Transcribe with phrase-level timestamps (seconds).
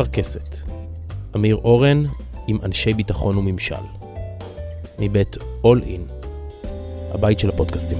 [0.00, 0.56] מפרכסת.
[1.36, 2.04] אמיר אורן
[2.46, 3.74] עם אנשי ביטחון וממשל.
[4.98, 6.12] מבית All In,
[7.14, 7.98] הבית של הפודקאסטים.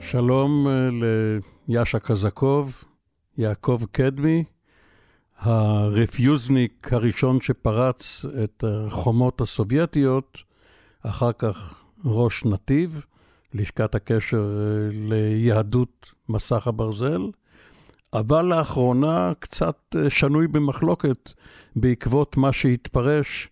[0.00, 0.72] שלום אה,
[1.68, 2.84] ליאשה קזקוב,
[3.38, 4.44] יעקב קדמי,
[5.38, 10.38] הרפיוזניק הראשון שפרץ את החומות הסובייטיות,
[11.02, 13.04] אחר כך ראש נתיב,
[13.54, 17.22] לשכת הקשר אה, ליהדות מסך הברזל,
[18.14, 21.32] אבל לאחרונה קצת אה, שנוי במחלוקת
[21.76, 23.48] בעקבות מה שהתפרש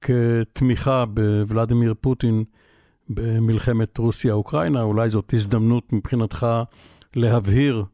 [0.00, 2.44] כתמיכה בוולדימיר פוטין
[3.08, 4.82] במלחמת רוסיה-אוקראינה.
[4.82, 6.46] אולי זאת הזדמנות מבחינתך
[7.14, 7.84] להבהיר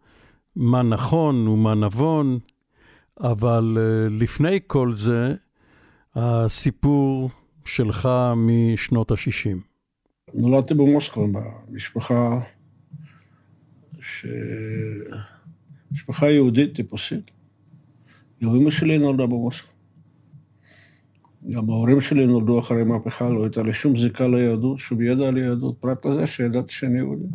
[0.56, 2.38] מה נכון ומה נבון,
[3.20, 5.34] אבל אה, לפני כל זה,
[6.14, 7.30] הסיפור
[7.64, 9.58] שלך משנות ה-60.
[10.34, 12.40] נולדתי במוסקבה, במשפחה
[14.00, 14.26] ש...
[15.92, 17.30] משפחה יהודית טיפוסית.
[18.42, 19.76] גם אמא שלי נולדה במוסקבה.
[21.50, 25.38] גם ההורים שלי נולדו אחרי מהפכה, לא הייתה לי שום זיקה ליהדות, שום ידע על
[25.38, 27.26] יהדות, פרט לזה שידעתי שאני יהודי.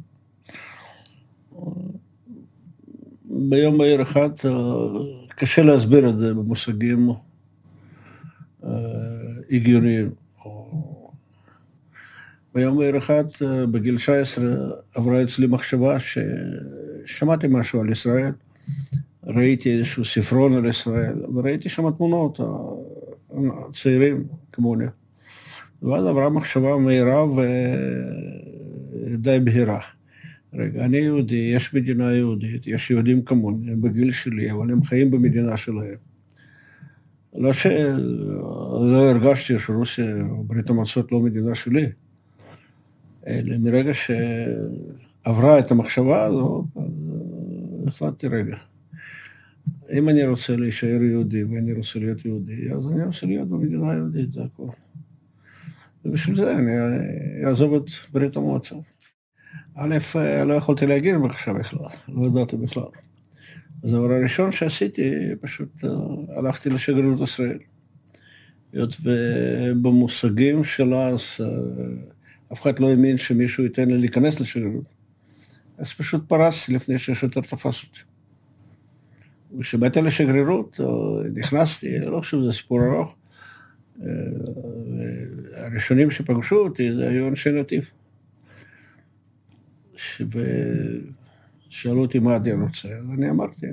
[3.24, 4.30] ביום בהיר אחד,
[5.30, 7.10] קשה להסביר את זה במושגים
[8.64, 8.70] אה,
[9.52, 10.21] הגיוניים.
[12.56, 13.24] ביום בהיר אחד,
[13.72, 14.46] בגיל 19,
[14.96, 18.32] עברה אצלי מחשבה ששמעתי משהו על ישראל.
[19.24, 22.40] ראיתי איזשהו ספרון על ישראל, וראיתי שם תמונות,
[23.74, 24.86] צעירים כמוני.
[25.84, 27.26] ואז עברה מחשבה מהירה
[29.06, 29.80] ודי בהירה.
[30.54, 35.12] רגע, אני יהודי, יש מדינה יהודית, יש יהודים כמוני, הם בגיל שלי, אבל הם חיים
[35.12, 35.96] במדינה שלהם.
[37.36, 40.06] לא שלא הרגשתי שרוסיה
[40.48, 41.86] ברית המועצות לא מדינה שלי,
[43.28, 47.12] אלא מרגע שעברה את המחשבה הזאת, אז
[47.88, 48.58] החלטתי רגע.
[49.94, 54.32] אם אני רוצה להישאר יהודי ואני רוצה להיות יהודי, אז אני רוצה להיות במדינה היהודית,
[54.32, 54.70] זה הכול.
[56.06, 56.72] ובשביל זה אני
[57.46, 58.84] אעזוב את ברית המועצות.
[59.76, 59.98] א',
[60.46, 62.84] לא יכולתי להגיע בבקשה בכלל, לא ידעתי בכלל.
[63.84, 65.12] אז הדבר הראשון שעשיתי,
[65.42, 65.84] פשוט
[66.38, 67.60] הלכתי לשגרירות ישראל.
[68.74, 71.22] היות ובמושגים של אז,
[72.54, 74.86] אף אחד לא האמין שמישהו ייתן לי להיכנס לשגרירות.
[75.78, 78.00] אז פשוט פרסתי לפני שהשוטר תפס אותי.
[79.60, 80.80] וכשבאתי לשגרירות,
[81.34, 83.16] נכנסתי, לא חושב שזה סיפור ארוך,
[85.56, 87.90] הראשונים שפגשו אותי זה היו אנשי נתיב.
[91.70, 93.68] ושאלו אותי מה אני רוצה, ואני אמרתי,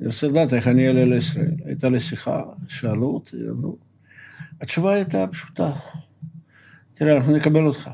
[0.00, 1.54] אני רוצה לדעת איך אני אעלה לישראל.
[1.64, 3.76] הייתה לי שיחה, שאלו אותי, אמרו,
[4.60, 5.72] התשובה הייתה פשוטה,
[6.98, 7.90] תראה, אנחנו נקבל אותך,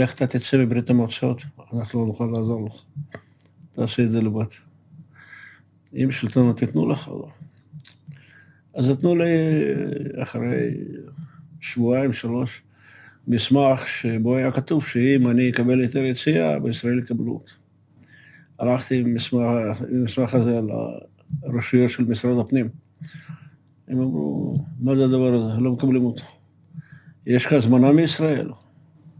[0.00, 2.84] איך אתה תצא מברית המועצות, אנחנו לא נוכל לעזור לך,
[3.70, 4.44] תעשה את זה לבד.
[5.94, 7.28] אם שלטונות תיתנו לך, לא.
[8.74, 9.24] אז נתנו לי
[10.22, 10.74] אחרי
[11.60, 12.62] שבועיים, שלוש,
[13.28, 17.52] מסמך שבו היה כתוב שאם אני אקבל היתר יציאה, בישראל יקבלו אותי.
[18.58, 19.16] הלכתי עם
[19.90, 20.60] המסמך הזה
[21.42, 22.68] לרשויות של משרד הפנים.
[23.88, 25.60] הם אמרו, מה זה הדבר הזה?
[25.60, 26.39] לא מקבלים אותו.
[27.26, 28.50] יש לך הזמנה מישראל?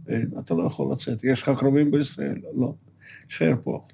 [0.09, 1.25] אין, אתה לא יכול לצאת.
[1.25, 2.37] יש לך קרובים בישראל?
[2.55, 2.75] לא.
[3.29, 3.87] תשאר פה.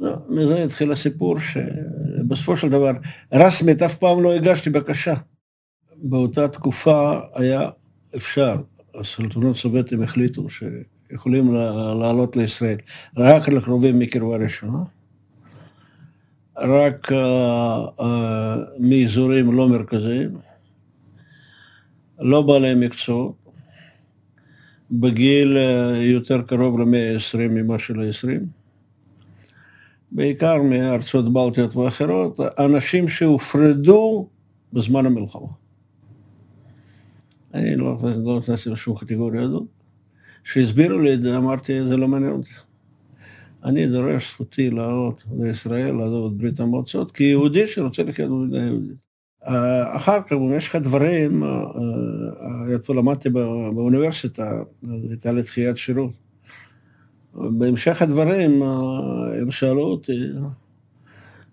[0.00, 2.92] לא, מזה התחיל הסיפור שבסופו של דבר,
[3.32, 5.14] רסמית אף פעם לא הגשתי בקשה.
[5.96, 7.68] באותה תקופה היה
[8.16, 8.56] אפשר,
[9.00, 11.54] השלטונות הסובייטים החליטו שיכולים
[12.00, 12.76] לעלות לישראל
[13.16, 14.78] רק לקרובים מקרבה ראשונה,
[16.58, 17.14] רק uh,
[18.00, 18.04] uh,
[18.80, 20.30] מאזורים לא מרכזיים,
[22.18, 23.34] לא בעלי מקצועות,
[24.90, 28.40] בגיל uh, יותר קרוב למאה ה-20 ממה של ה-20,
[30.12, 34.28] בעיקר מארצות בלטיות ואחרות, אנשים שהופרדו
[34.72, 35.46] בזמן המלחמה.
[37.54, 39.62] אני לא נכנסתי לא לשום קטגוריה הזאת.
[40.44, 42.50] כשהסבירו לי את זה, אמרתי, זה לא מעניין אותי.
[43.64, 49.05] אני דורש זכותי לעלות לישראל, לעזוב את ברית המועצות, כיהודי שרוצה לחיות במדינה יהודית.
[49.88, 51.42] אחר כך, במשך הדברים,
[52.72, 54.52] איפה למדתי באוניברסיטה,
[55.10, 56.12] הייתה לי דחיית שירות.
[57.34, 58.62] בהמשך הדברים,
[59.42, 60.28] הם שאלו אותי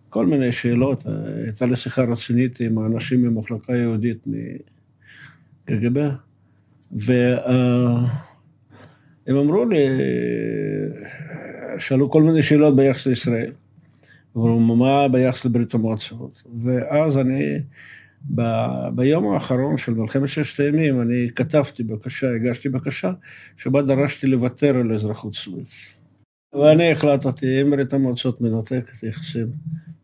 [0.10, 1.04] כל מיני שאלות,
[1.44, 4.28] הייתה לי שיחה רצינית עם האנשים ממחלקה יהודית
[5.66, 6.10] קג"ב,
[6.92, 8.08] והם
[9.30, 9.86] אמרו לי,
[11.80, 13.52] שאלו כל מיני שאלות ביחס לישראל,
[14.38, 16.44] אמרו, מה ביחס לברית המועצות?
[16.64, 17.60] ואז אני,
[18.36, 18.42] ב,
[18.96, 23.12] ביום האחרון של מלחמת ששת הימים, אני כתבתי בקשה, הגשתי בקשה,
[23.58, 25.94] שבה דרשתי לוותר על אזרחות סוויץ.
[26.54, 29.48] ואני החלטתי, אם ברית המועצות מנתקת יחסים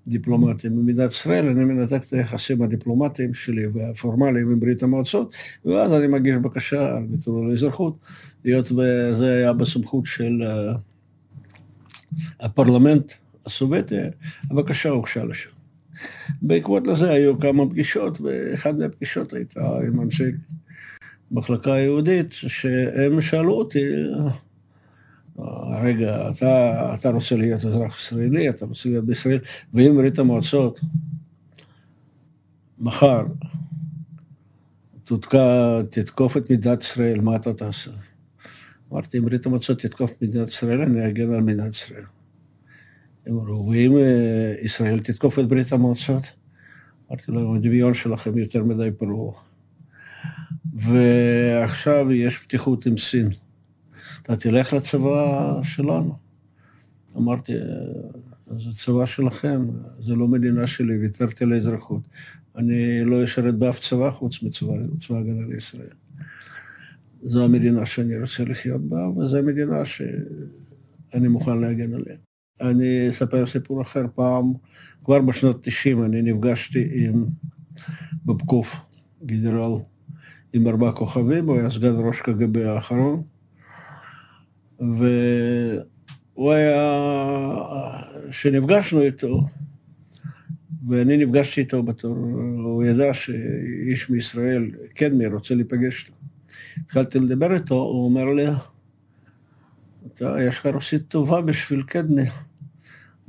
[0.08, 5.34] דיפלומטיים במדינת ישראל, אני מנתק את היחסים הדיפלומטיים שלי והפורמליים עם ברית המועצות,
[5.66, 7.98] ואז אני מגיש בקשה על ביטול האזרחות,
[8.44, 10.80] היות וזה היה בסמכות של uh,
[12.40, 13.14] הפרלמנט
[13.46, 13.96] הסובייטי,
[14.52, 15.50] הבקשה הוגשה לשם.
[16.42, 20.32] בעקבות לזה היו כמה פגישות, ואחת מהפגישות הייתה עם אנשי
[21.32, 23.86] מחלקה יהודית, שהם שאלו אותי,
[25.82, 29.40] רגע, אתה, אתה רוצה להיות אזרח ישראלי, אתה רוצה להיות בישראל,
[29.74, 30.80] ואם ברית המועצות
[32.80, 33.24] מחר
[35.04, 37.92] תותקע, תתקוף את מדינת ישראל, מה אתה תעשה?
[38.92, 42.04] אמרתי, אם ברית המועצות תתקוף את מדינת ישראל, אני אגן על מדינת ישראל.
[43.30, 46.24] הם ואם אה, ישראל תתקוף את ברית המועצות?
[47.10, 49.34] אמרתי להם, הדמיון שלכם יותר מדי פרוע.
[50.74, 53.30] ועכשיו יש פתיחות עם סין.
[54.22, 56.16] אתה תלך לצבא שלנו.
[57.18, 57.54] אמרתי,
[58.46, 59.68] זה צבא שלכם,
[60.00, 62.02] זה לא מדינה שלי, ויתרתי על האזרחות.
[62.56, 64.74] אני לא אשרת באף צבא חוץ מצבא
[65.10, 65.94] הגנה לישראל.
[67.24, 72.29] זו המדינה שאני רוצה לחיות בה, וזו המדינה שאני מוכן להגן עליה.
[72.62, 74.54] אני אספר סיפור אחר פעם,
[75.06, 77.26] כבר בשנות 90' אני נפגשתי עם
[78.26, 78.76] בבקוף,
[79.26, 79.74] גנרל
[80.54, 83.24] עם ארבעה כוכבים, הוא היה סגן ראש קג"ב האחרון,
[84.80, 87.04] והוא היה,
[88.30, 89.42] כשנפגשנו איתו,
[90.88, 92.16] ואני נפגשתי איתו בתור,
[92.64, 96.14] הוא ידע שאיש מישראל, קדמי, רוצה להיפגש איתו.
[96.78, 98.46] התחלתי לדבר איתו, הוא אומר לי,
[100.08, 102.24] אתה, יש לך רוסית טובה בשביל קדמי.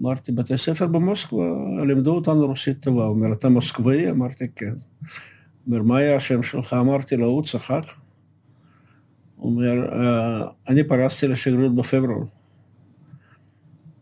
[0.00, 1.44] אמרתי, בתי ספר במוסקבה
[1.87, 3.05] לימדו אותנו רוסית טובה.
[3.05, 4.11] הוא אומר, אתה מוסקבאי?
[4.11, 4.75] אמרתי, כן.
[5.67, 6.75] אומר, מה היה השם שלך?
[6.75, 7.82] אמרתי לו, הוא צחק.
[9.37, 12.25] הוא אומר, אה, אני פרסתי לשגרירות בפברואר.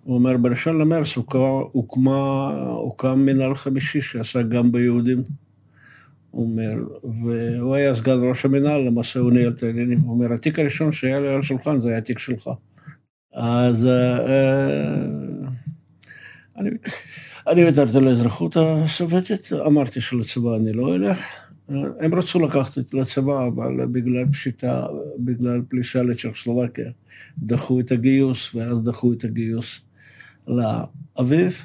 [0.04, 1.16] הוא אומר, בראשון למרץ
[1.72, 5.22] הוקמה, הוקם מנהל חמישי שעסק גם ביהודים.
[6.30, 6.74] הוא אומר,
[7.22, 10.00] והוא היה סגן ראש המנהל, למעשה הוא ניהל את העניינים.
[10.00, 12.50] הוא אומר, התיק הראשון שהיה לי על השולחן זה היה התיק שלך.
[13.34, 14.18] אז אה,
[17.48, 21.18] אני, ויתרתי על האזרחות הסובייטית, אמרתי שלצבא אני לא אלך.
[22.00, 24.86] הם רצו לקחת אותי לצבא, אבל בגלל פשיטה,
[25.18, 26.90] בגלל פלישה לצ'כוסלובקיה,
[27.38, 29.80] דחו את הגיוס, ואז דחו את הגיוס
[30.48, 31.64] לאביב.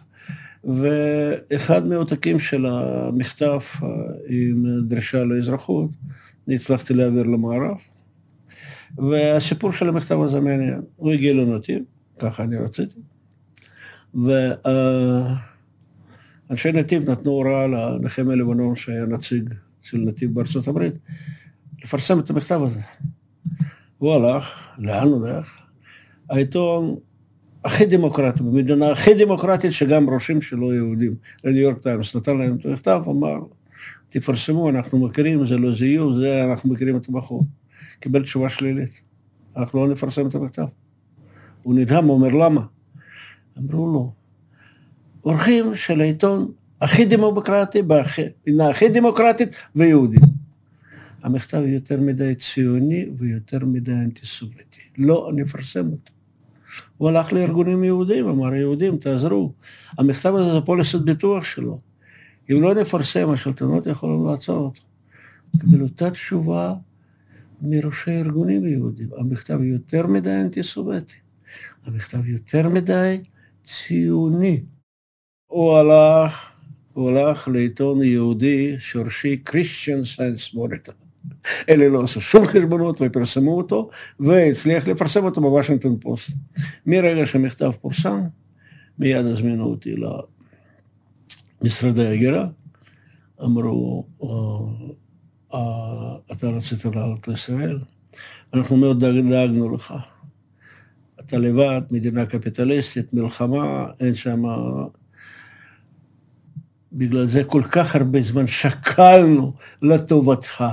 [0.64, 3.88] ואחד מהעותקים של המכתב אה,
[4.28, 5.90] עם דרישה לאזרחות,
[6.48, 7.78] אני הצלחתי להעביר למערב.
[8.98, 11.84] והסיפור של המכתב הזה מעניין, הוא הגיע לנתיב,
[12.20, 13.00] ככה אני רציתי.
[14.14, 15.42] ואנשי
[16.72, 20.94] נתיב נתנו הוראה לנחמיה לבנון, שהיה נציג של נתיב בארצות הברית,
[21.84, 22.80] לפרסם את המכתב הזה.
[23.98, 25.58] הוא הלך, לאן הוא הולך?
[26.30, 26.96] העיתון
[27.66, 32.66] הכי דמוקרטי, במדינה הכי דמוקרטית שגם ראשים שלו יהודים, לניו יורק טיימס, נתן להם את
[32.66, 33.40] המכתב, אמר,
[34.10, 37.46] תפרסמו, אנחנו מכירים, זה לא זיוף, זה אנחנו מכירים את הבחור.
[38.00, 39.02] קיבל תשובה שלילית,
[39.58, 40.66] אנחנו לא נפרסם את המכתב.
[41.64, 42.62] הוא נדהם, הוא אומר, למה?
[43.58, 44.14] אמרו לו,
[45.22, 46.52] עורכים של העיתון
[46.82, 50.18] הכי דמוקרטי, במדינה הכי דמוקרטית ויהודי.
[51.24, 54.82] המכתב יותר מדי ציוני ויותר מדי אנטי-סובייטי.
[54.98, 56.14] לא נפרסם אותו.
[56.98, 59.54] הוא הלך לארגונים יהודים, אמר, יהודים, תעזרו.
[59.98, 61.80] המכתב הזה זה פוליסת ביטוח שלו.
[62.52, 64.82] אם לא נפרסם, השלטונות יכולים לעצור אותו.
[65.62, 66.74] קיבל אותה תשובה
[67.62, 69.10] מראשי ארגונים יהודים.
[69.18, 71.18] המכתב יותר מדי אנטי-סובייטי.
[71.86, 73.22] המכתב יותר מדי
[73.64, 74.64] ציוני.
[75.48, 76.54] הוא הלך
[76.94, 80.94] הוא הלך לעיתון יהודי שורשי Christian Science Monitor.
[81.70, 83.90] אלה לא עשו שום חשבונות ופרסמו אותו,
[84.20, 86.32] והצליח לפרסם אותו בוושינגטון פוסט.
[86.86, 88.22] מרגע שהמכתב פורסם,
[89.00, 89.96] מיד הזמינו אותי
[91.62, 92.48] למשרדי הגירה,
[93.44, 94.28] אמרו, אה,
[95.54, 97.80] אה, אתה רצית לעלות לישראל?
[98.54, 99.94] אנחנו מאוד דאגנו לך.
[101.26, 104.44] אתה לבד, מדינה קפיטליסטית, מלחמה, אין שם
[106.94, 110.64] בגלל זה כל כך הרבה זמן שקלנו לטובתך,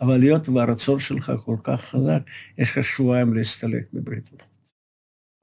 [0.00, 2.22] אבל היות והרצון שלך כל כך חזק,
[2.58, 4.30] יש לך שבועיים להסתלק מברית.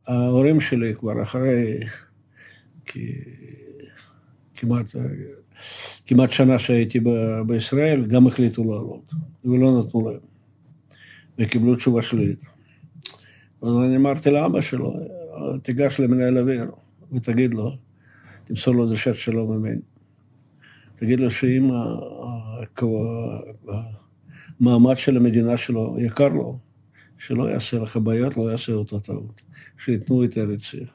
[0.07, 1.79] ההורים שלי כבר אחרי
[4.55, 4.95] כמעט,
[6.05, 9.11] כמעט שנה שהייתי ב- בישראל, גם החליטו לעלות,
[9.45, 10.19] ולא נתנו להם,
[11.39, 12.56] וקיבלו תשובה שלילית.
[13.61, 14.93] אז אני אמרתי לאבא שלו,
[15.63, 16.71] תיגש למנהל אוויר
[17.11, 17.71] ותגיד לו,
[18.43, 19.81] תמסור לו דרישת שלום ממני.
[20.95, 21.69] תגיד לו שאם
[24.59, 26.59] המעמד של המדינה שלו יקר לו,
[27.17, 29.41] שלא יעשה לך בעיות, לא יעשה אותה טעות,
[29.77, 30.87] שייתנו היתר יציאה.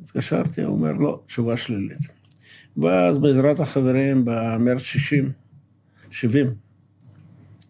[0.00, 1.98] התקשרתי, הוא אומר, לא, תשובה שלילית.
[2.76, 5.32] ואז בעזרת החברים במרץ 60,
[6.10, 6.54] 70,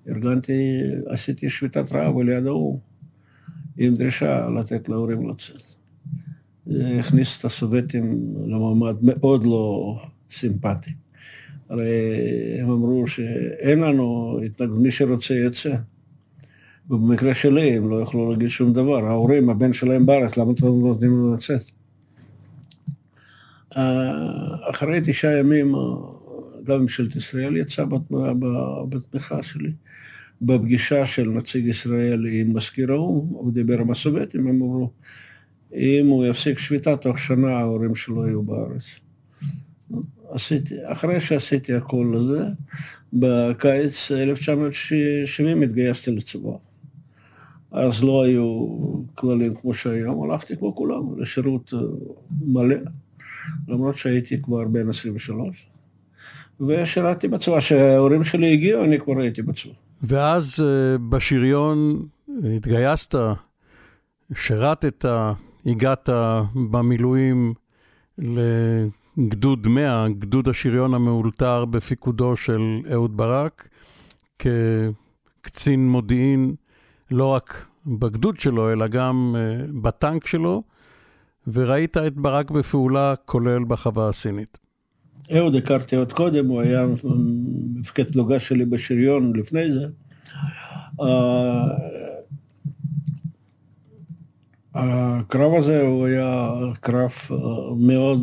[0.08, 2.80] ארגנתי, עשיתי שביתת רעב על יד ההוא,
[3.78, 5.62] עם דרישה לתת להורים לצאת.
[6.66, 9.94] זה הכניס את הסובייטים למעמד מאוד לא
[10.30, 10.90] סימפטי.
[11.70, 11.90] הרי
[12.60, 15.76] הם אמרו שאין לנו התנגדות, מי שרוצה יצא.
[16.90, 19.04] ובמקרה שלי הם לא יכלו להגיד שום דבר.
[19.04, 21.70] ההורים, הבן שלהם בארץ, למה אתם לא נותנים לו לצאת?
[23.76, 25.80] אה, אחרי תשעה ימים, אה,
[26.64, 27.84] גם ממשלת ישראל יצאה
[28.88, 29.72] בתמיכה שלי.
[30.42, 34.90] בפגישה של נציג ישראל עם מזכיר האו"ם, הוא דיבר עם הסובייטים, הם אמרו,
[35.74, 38.84] אם הוא יפסיק שביתה, תוך שנה ההורים שלו יהיו בארץ.
[40.30, 42.44] עשיתי, אחרי שעשיתי הכל לזה,
[43.12, 46.52] בקיץ 1970 התגייסתי לצבא.
[47.72, 48.66] אז לא היו
[49.14, 51.72] כללים כמו שהיום, הלכתי כמו כולם, לשירות
[52.40, 52.76] מלא,
[53.68, 55.66] למרות שהייתי כבר בן 23.
[56.60, 59.87] ושירתי בצבא, כשההורים שלי הגיעו, אני כבר הייתי בצבא.
[60.02, 62.06] ואז אה, בשריון
[62.56, 63.14] התגייסת,
[64.34, 65.04] שירתת,
[65.66, 66.08] הגעת
[66.70, 67.54] במילואים
[68.18, 73.68] לגדוד 100, גדוד השריון המאולתר בפיקודו של אהוד ברק,
[74.38, 76.54] כקצין מודיעין,
[77.10, 80.62] לא רק בגדוד שלו, אלא גם אה, בטנק שלו,
[81.46, 84.58] וראית את ברק בפעולה, כולל בחווה הסינית.
[85.36, 86.86] אהוד הכרתי עוד קודם, הוא היה
[87.74, 89.86] מפקד פלוגה שלי בשריון לפני זה.
[91.00, 91.64] אה,
[94.74, 97.36] הקרב הזה הוא היה קרב אה,
[97.76, 98.20] מאוד,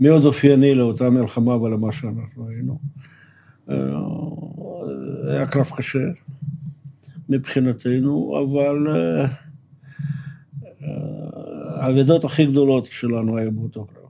[0.00, 2.78] מאוד אופייני לאותה מלחמה ולמה שאנחנו היינו.
[3.70, 3.76] אה,
[5.32, 6.08] היה קרב קשה
[7.28, 8.86] מבחינתנו, אבל
[11.76, 14.05] האבדות הכי גדולות שלנו היו באותו קרב.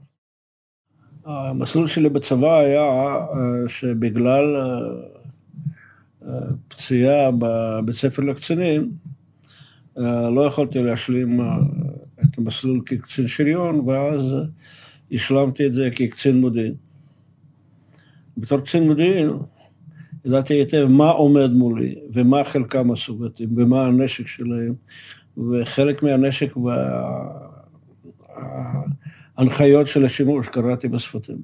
[1.27, 3.25] המסלול שלי בצבא היה אה,
[3.67, 4.79] שבגלל אה,
[6.27, 8.91] אה, פציעה בבית ספר לקצינים,
[10.31, 11.41] לא יכולתי להשלים
[12.23, 14.35] את המסלול כקצין שריון, ואז
[15.11, 16.73] השלמתי את זה כקצין מודיעין.
[18.37, 19.29] בתור קצין מודיעין,
[20.25, 24.73] ידעתי היטב מה עומד מולי, ומה חלקם הסובייטים, ומה הנשק שלהם,
[25.37, 26.55] וחלק מהנשק
[29.37, 31.37] הנחיות של השימוש, קראתי בשפתים.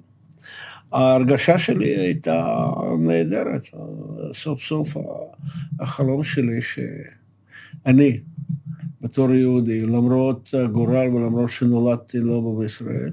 [0.91, 2.65] ההרגשה שלי הייתה
[2.99, 3.67] נהדרת.
[4.33, 4.97] סוף סוף
[5.79, 8.19] החלום שלי שאני,
[9.01, 13.11] בתור יהודי, למרות הגורל ולמרות שנולדתי לא בישראל,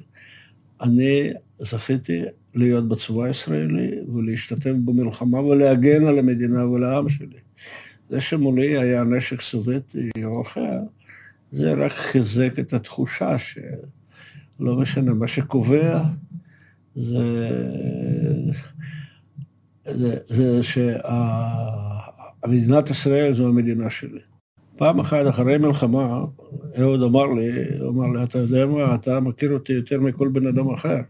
[0.82, 2.22] אני זכיתי
[2.54, 7.38] להיות בצבא הישראלי ולהשתתף במלחמה ולהגן על המדינה ולעם שלי.
[8.10, 10.78] זה שמולי היה נשק סובייטי או אחר,
[11.52, 13.58] זה רק חיזק את התחושה ש...
[14.60, 16.02] לא משנה, מה שקובע
[16.96, 17.50] זה,
[19.86, 20.60] זה, זה
[22.42, 24.20] שמדינת ישראל זו המדינה שלי.
[24.76, 26.24] פעם אחת אחרי מלחמה,
[26.80, 30.46] אהוד אמר לי, הוא אמר לי, אתה יודע מה, אתה מכיר אותי יותר מכל בן
[30.46, 31.00] אדם אחר.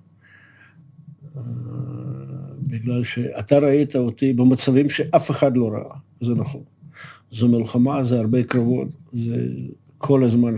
[2.63, 6.63] בגלל שאתה ראית אותי במצבים שאף אחד לא ראה, זה נכון.
[7.31, 9.49] זו מלחמה, זה הרבה קרבות, זה
[9.99, 10.55] כל הזמן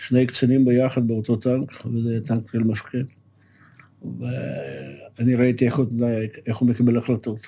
[0.00, 3.04] שני קצינים ביחד באותו טנק, וזה טנק של מפקד.
[4.18, 5.86] ואני ראיתי איך הוא,
[6.46, 7.46] איך הוא מקבל החלטות,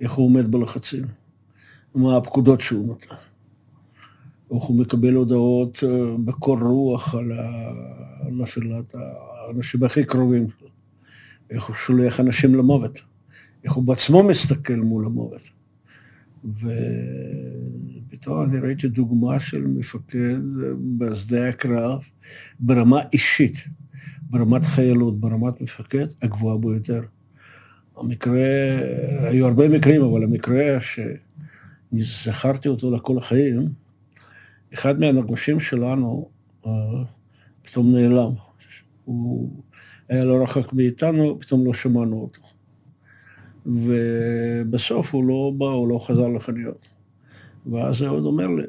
[0.00, 1.04] איך הוא עומד בלחצים,
[1.94, 3.14] מה הפקודות שהוא נותן.
[4.54, 7.32] איך הוא מקבל הודעות אה, בקור רוח על
[8.30, 10.46] נפילת האנשים הכי קרובים.
[11.50, 13.00] איך הוא שולח אנשים למוות.
[13.64, 15.50] איך הוא בעצמו מסתכל מול המוות.
[18.22, 20.40] ופתאום אני ראיתי דוגמה של מפקד
[20.98, 22.04] בשדה הקרב
[22.60, 23.56] ברמה אישית,
[24.22, 27.00] ברמת חיילות, ברמת מפקד הגבוהה ביותר.
[27.96, 28.78] המקרה,
[29.20, 30.78] היו הרבה מקרים, אבל המקרה
[31.92, 33.68] שזכרתי אותו לכל החיים,
[34.74, 36.28] אחד מהנגושים שלנו
[36.64, 36.68] uh,
[37.62, 38.32] פתאום נעלם.
[39.04, 39.62] הוא
[40.08, 42.42] היה לא רחוק מאיתנו, פתאום לא שמענו אותו.
[43.66, 46.91] ובסוף הוא לא בא, הוא לא חזר לחנויות.
[47.66, 48.62] ואז אהוד אומר לי,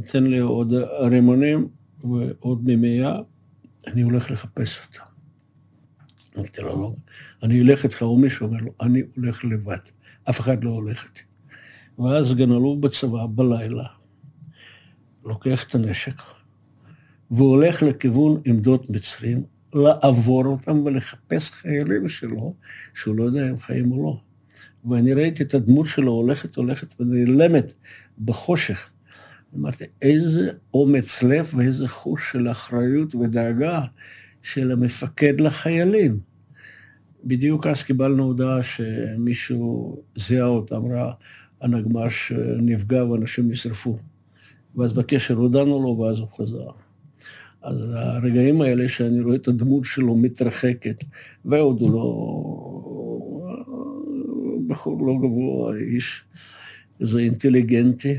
[0.00, 1.68] תן לי עוד רימונים
[2.00, 3.16] ועוד ממייה,
[3.86, 5.02] אני הולך לחפש אותה.
[6.36, 6.94] אמרתי לו, לא,
[7.42, 9.78] אני אלך איתך, או מישהו אומר לו, אני הולך לבד,
[10.30, 11.20] אף אחד לא הולך איתי.
[11.98, 13.86] ואז אלוף בצבא בלילה,
[15.24, 16.22] לוקח את הנשק,
[17.30, 22.54] והולך לכיוון עמדות מצרים, לעבור אותם ולחפש חיילים שלו,
[22.94, 24.20] שהוא לא יודע אם חיים או לא.
[24.84, 27.72] ואני ראיתי את הדמות שלו הולכת, הולכת ונעלמת
[28.24, 28.90] בחושך.
[29.56, 33.84] אמרתי, איזה אומץ לב ואיזה חוש של אחריות ודאגה
[34.42, 36.20] של המפקד לחיילים.
[37.24, 41.12] בדיוק אז קיבלנו הודעה שמישהו זיהה אותה, אמרה,
[41.60, 42.32] הנגמ"ש
[42.62, 43.98] נפגע ואנשים נשרפו.
[44.76, 46.70] ואז בקשר הודענו לו, ואז הוא חזר.
[47.62, 51.04] אז הרגעים האלה שאני רואה את הדמות שלו מתרחקת,
[51.44, 53.07] ועוד הוא לא...
[54.68, 56.24] בחור לא גבוה, איש
[57.00, 58.14] איזה אינטליגנטי,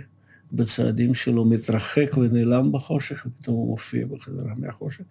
[0.52, 5.04] בצעדים שלו מתרחק ונעלם בחושך, ופתאום הוא מופיע בחזרה מהחושך.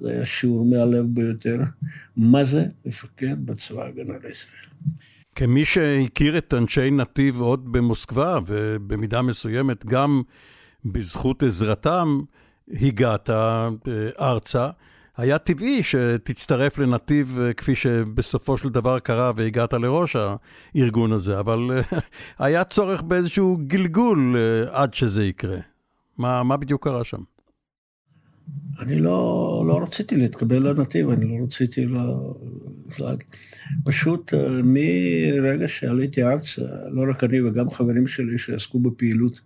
[0.00, 1.58] זה היה שיעור מהלב ביותר.
[2.16, 4.66] מה זה מפקד בצבא ההגנה לישראל?
[5.34, 10.22] כמי שהכיר את אנשי נתיב עוד במוסקבה, ובמידה מסוימת גם
[10.84, 12.20] בזכות עזרתם,
[12.68, 13.68] הגעת אה,
[14.20, 14.70] ארצה.
[15.16, 20.16] היה טבעי שתצטרף לנתיב אה, כפי שבסופו של דבר קרה והגעת לראש
[20.74, 21.98] הארגון הזה, אבל אה,
[22.46, 24.36] היה צורך באיזשהו גלגול
[24.70, 25.58] עד שזה יקרה.
[26.18, 27.20] מה, מה בדיוק קרה שם?
[28.80, 31.96] אני לא, לא רציתי להתקבל לנתיב, אני לא רציתי ל...
[33.84, 39.40] פשוט מרגע שעליתי ארצה, לא רק אני וגם חברים שלי שעסקו בפעילות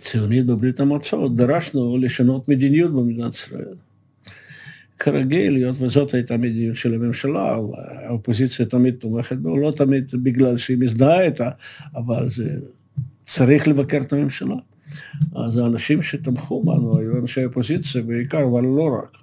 [0.00, 3.74] ציונית בברית המועצות, דרשנו לשנות מדיניות במדינת ישראל.
[4.98, 7.56] כרגיל, היות וזאת הייתה מדיניות של הממשלה,
[8.06, 11.50] האופוזיציה תמיד תומכת בו, לא תמיד בגלל שהיא מזדהה איתה,
[11.94, 12.58] אבל זה
[13.24, 14.56] צריך לבקר את הממשלה.
[15.34, 19.18] אז האנשים שתמכו בנו היו אנשי אופוזיציה בעיקר, אבל לא רק.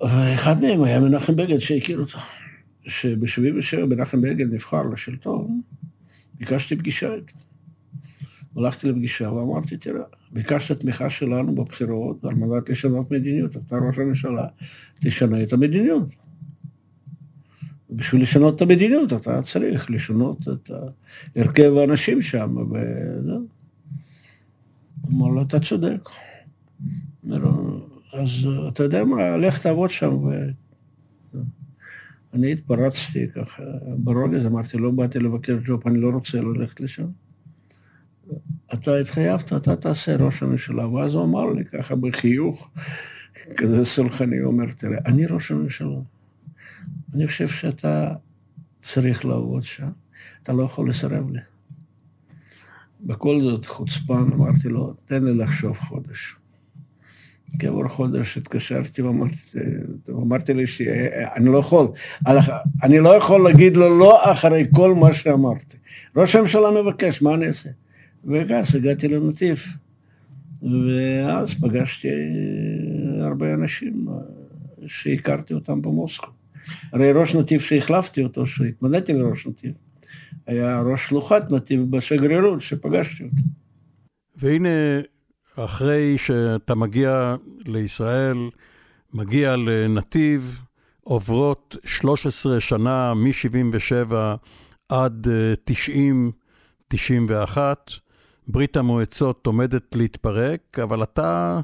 [0.00, 2.18] ואחד מהם היה מנחם בגין שהכיר אותו.
[2.86, 5.60] שב-77' מנחם בגין נבחר לשלטון,
[6.34, 7.38] ביקשתי פגישה איתו.
[8.56, 14.46] הלכתי לפגישה ואמרתי, תראה, ביקשת תמיכה שלנו בבחירות על מנת לשנות מדיניות, אתה ראש הממשלה,
[15.00, 16.14] תשנה את המדיניות.
[17.90, 20.70] בשביל לשנות את המדיניות אתה צריך לשנות את
[21.36, 23.46] הרכב האנשים שם, וזהו.
[25.08, 26.08] אמר לו, אתה צודק.
[28.12, 30.14] אז אתה יודע מה, לך תעבוד שם.
[30.14, 30.30] ו...
[32.34, 33.62] אני התפרצתי ככה
[33.96, 37.06] ברוגז, אמרתי, לא באתי לבקר ג'וב, אני לא רוצה ללכת לשם.
[38.74, 40.88] אתה התחייבת, אתה תעשה ראש הממשלה.
[40.88, 42.70] ואז הוא אמר לי ככה בחיוך,
[43.56, 45.96] כזה סולחני, הוא אומר, תראה, אני ראש הממשלה.
[47.14, 48.12] אני חושב שאתה
[48.82, 49.88] צריך לעבוד שם,
[50.42, 51.40] אתה לא יכול לסרב לי.
[53.00, 56.36] בכל זאת, חוצפן, אמרתי לו, תן לי לחשוב חודש.
[57.58, 59.36] כעבור חודש התקשרתי ואמרתי,
[60.10, 61.86] אמרתי לי שאני לא יכול,
[62.82, 65.76] אני לא יכול להגיד לו לא אחרי כל מה שאמרתי.
[66.16, 67.70] ראש הממשלה מבקש, מה אני אעשה?
[68.26, 69.58] ואז הגעתי לנתיב,
[70.62, 72.08] ואז פגשתי
[73.20, 74.06] הרבה אנשים
[74.86, 76.30] שהכרתי אותם במוסקו.
[76.92, 79.72] הרי ראש נתיב שהחלפתי אותו, שהתמניתי לראש נתיב,
[80.46, 83.42] היה ראש שלוחת נתיב בשגרירות שפגשתי אותו.
[84.36, 84.68] והנה,
[85.56, 88.36] אחרי שאתה מגיע לישראל,
[89.12, 90.62] מגיע לנתיב,
[91.00, 94.14] עוברות 13 שנה, מ-77
[94.88, 95.26] עד
[95.64, 96.32] 90,
[96.88, 97.92] 91,
[98.48, 101.60] ברית המועצות עומדת להתפרק, אבל אתה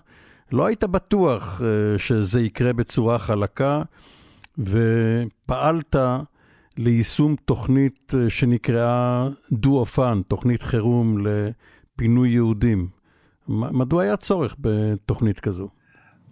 [0.53, 3.83] לא היית בטוח אה, שזה יקרה בצורה חלקה,
[4.59, 5.97] ופעלת
[6.77, 12.89] ליישום תוכנית אה, שנקראה דו-אופן, תוכנית חירום לפינוי יהודים.
[13.49, 15.69] מדוע היה צורך בתוכנית כזו?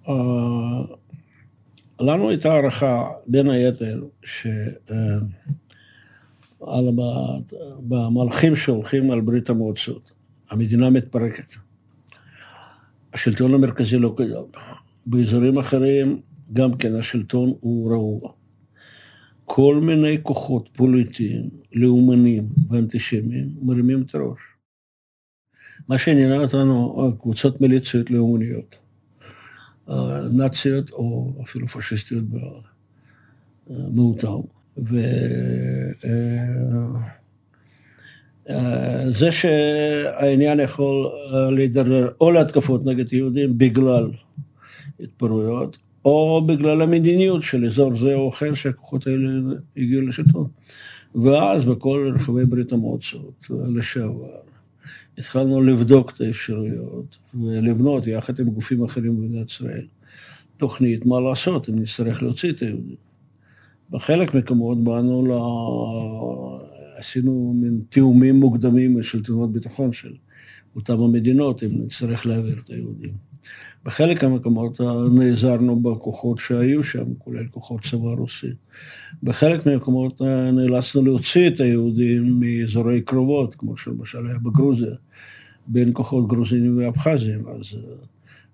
[0.06, 0.10] Uh,
[2.00, 4.04] לנו הייתה הערכה, בין היתר,
[6.62, 10.12] שבמהלכים uh, שהולכים על ברית המועצות,
[10.50, 11.54] המדינה מתפרקת.
[13.12, 14.44] השלטון המרכזי לא קיים.
[15.06, 16.20] באזורים אחרים
[16.52, 18.32] גם כן השלטון הוא רעוע.
[19.44, 24.38] כל מיני כוחות פוליטיים, לאומנים ואנטישמיים מרימים את הראש.
[25.88, 28.76] מה שעניין אותנו, קבוצות מיליציות לאומניות,
[30.32, 32.24] נאציות או אפילו פשיסטיות
[33.66, 34.48] במהותן.
[34.78, 34.98] ו...
[39.08, 41.10] זה שהעניין יכול
[41.50, 44.10] להידרדר או להתקפות נגד יהודים בגלל
[45.00, 49.28] התפרעויות, או בגלל המדיניות של אזור זה או אחר שהכוחות האלה
[49.76, 50.46] הגיעו לשלטון.
[51.14, 54.48] ואז בכל רחבי ברית המועצות לשעבר
[55.18, 59.86] התחלנו לבדוק את האפשרויות ולבנות יחד עם גופים אחרים במדינת ישראל
[60.56, 62.96] תוכנית מה לעשות אם נצטרך להוציא את היהודים.
[63.90, 65.26] בחלק מקומות באנו
[66.98, 70.12] עשינו מין תיאומים מוקדמים עם שלטונות ביטחון של
[70.76, 73.28] אותם המדינות, אם נצטרך להעביר את היהודים.
[73.84, 74.80] בחלק המקומות
[75.14, 78.50] נעזרנו בכוחות שהיו שם, כולל כוחות צבא רוסי.
[79.22, 80.20] בחלק מהמקומות
[80.52, 84.94] נאלצנו להוציא את היהודים מאזורי קרובות, כמו שלמשל היה בגרוזיה,
[85.66, 87.48] בין כוחות גרוזינים ואבחזים.
[87.48, 87.94] אז אה,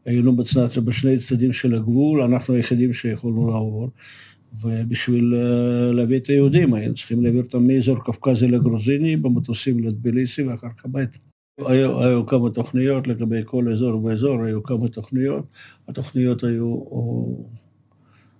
[0.05, 3.91] היינו בצד, בשני צדדים של הגבול, אנחנו היחידים שיכולנו לעבור.
[4.61, 10.69] ובשביל אה, להביא את היהודים היינו צריכים להעביר אותם מאזור קווקזי לגרוזיני, במטוסים לטביליסי ואחר
[10.79, 11.19] כך הביתה.
[11.59, 15.47] היו, היו כמה תוכניות לגבי כל אזור ואזור, היו כמה תוכניות.
[15.89, 17.49] התוכניות היו או,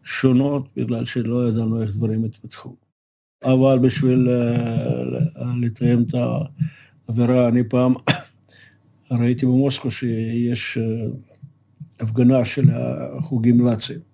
[0.07, 2.77] שונות בגלל שלא ידענו איך דברים התפתחו.
[3.45, 6.15] אבל בשביל uh, לתאם את
[7.09, 7.95] העבירה, אני פעם
[9.21, 10.79] ראיתי במוסקו שיש
[12.01, 14.14] הפגנה של החוגים נאצים.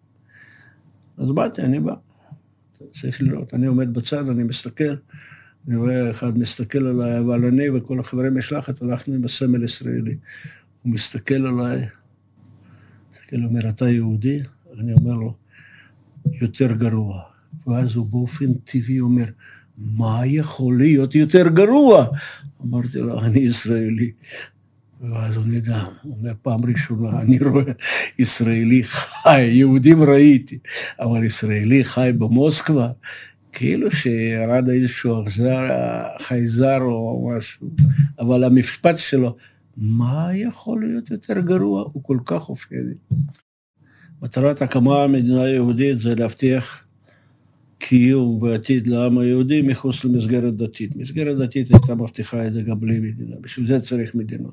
[1.21, 1.95] אז באתי, אני בא.
[2.93, 4.95] צריך לראות, אני עומד בצד, אני מסתכל.
[5.69, 10.17] אני רואה אחד מסתכל עליי, אבל אני וכל החברים משלחת הלכנו עם הסמל ישראלי.
[10.83, 11.87] הוא מסתכל עליי,
[13.13, 14.43] מסתכל, אומר, אתה יהודי?
[14.79, 15.35] אני אומר לו,
[16.41, 17.23] יותר גרוע.
[17.67, 19.25] ואז הוא באופן טבעי אומר,
[19.79, 22.07] מה יכול להיות יותר גרוע?
[22.63, 24.13] אמרתי לו, אני ישראלי.
[25.01, 27.73] ואז הוא נדהם, הוא אומר, פעם ראשונה אני רואה
[28.19, 30.59] ישראלי חי, יהודים ראיתי,
[31.01, 32.91] אבל ישראלי חי במוסקבה,
[33.53, 35.69] כאילו שירד איזשהו אכזר,
[36.19, 37.71] חייזר או משהו,
[38.19, 39.37] אבל המשפט שלו,
[39.77, 41.83] מה יכול להיות יותר גרוע?
[41.93, 42.95] הוא כל כך אופייני.
[44.23, 46.85] מטרת הקמה המדינה היהודית זה להבטיח
[47.79, 50.97] קיום ועתיד לעם היהודי מחוץ למסגרת דתית.
[50.97, 54.49] מסגרת דתית הייתה מבטיחה את זה גם בלי מדינה, בשביל זה צריך מדינה.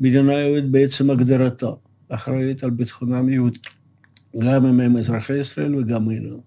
[0.00, 1.70] מדינה יהודית בעצם הגדרתה,
[2.08, 3.58] אחראית על ביטחונם יהודי,
[4.38, 6.38] גם אם הם אזרחי ישראל וגם אינם.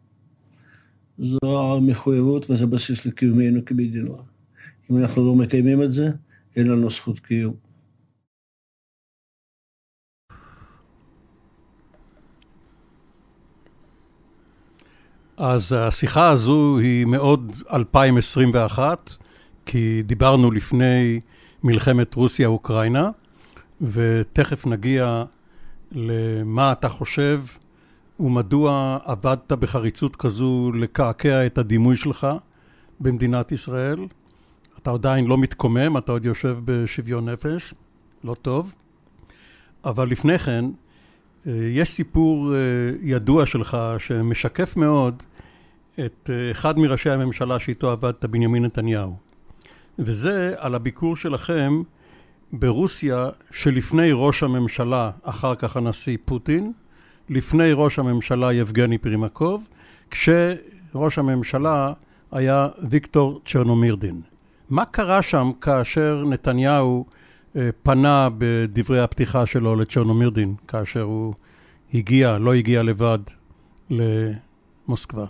[1.20, 1.38] זו
[1.78, 4.14] המחויבות וזה בסיס לקיומנו כמדינה.
[4.92, 6.10] אם אנחנו לא מקיימים את זה,
[6.56, 7.54] אין לנו זכות קיום.
[15.38, 19.12] אז השיחה הזו היא מאוד 2021,
[19.66, 21.20] כי דיברנו לפני
[21.64, 23.10] מלחמת רוסיה-אוקראינה,
[23.82, 25.24] ותכף נגיע
[25.92, 27.44] למה אתה חושב
[28.20, 32.28] ומדוע עבדת בחריצות כזו לקעקע את הדימוי שלך
[33.00, 34.00] במדינת ישראל?
[34.82, 37.74] אתה עדיין לא מתקומם, אתה עוד יושב בשוויון נפש,
[38.24, 38.76] לא טוב.
[39.86, 40.66] אבל לפני כן,
[41.48, 42.60] אה, יש סיפור אה,
[43.02, 45.24] ידוע שלך שמשקף מאוד
[46.06, 49.16] את אה, אחד מראשי הממשלה שאיתו עבדת, בנימין נתניהו.
[50.00, 51.82] וזה על הביקור שלכם
[52.54, 56.72] ברוסיה שלפני ראש הממשלה, אחר כך הנשיא פוטין,
[57.30, 59.70] לפני ראש הממשלה יבגני פרימקוב,
[60.12, 61.94] כשראש הממשלה
[62.32, 64.22] היה ויקטור צ'רנומירדין.
[64.70, 67.06] מה קרה שם כאשר נתניהו
[67.56, 71.34] אה, פנה בדברי הפתיחה שלו לצ'רנומירדין, כאשר הוא
[71.94, 73.20] הגיע, לא הגיע לבד
[73.90, 75.26] למוסקבה?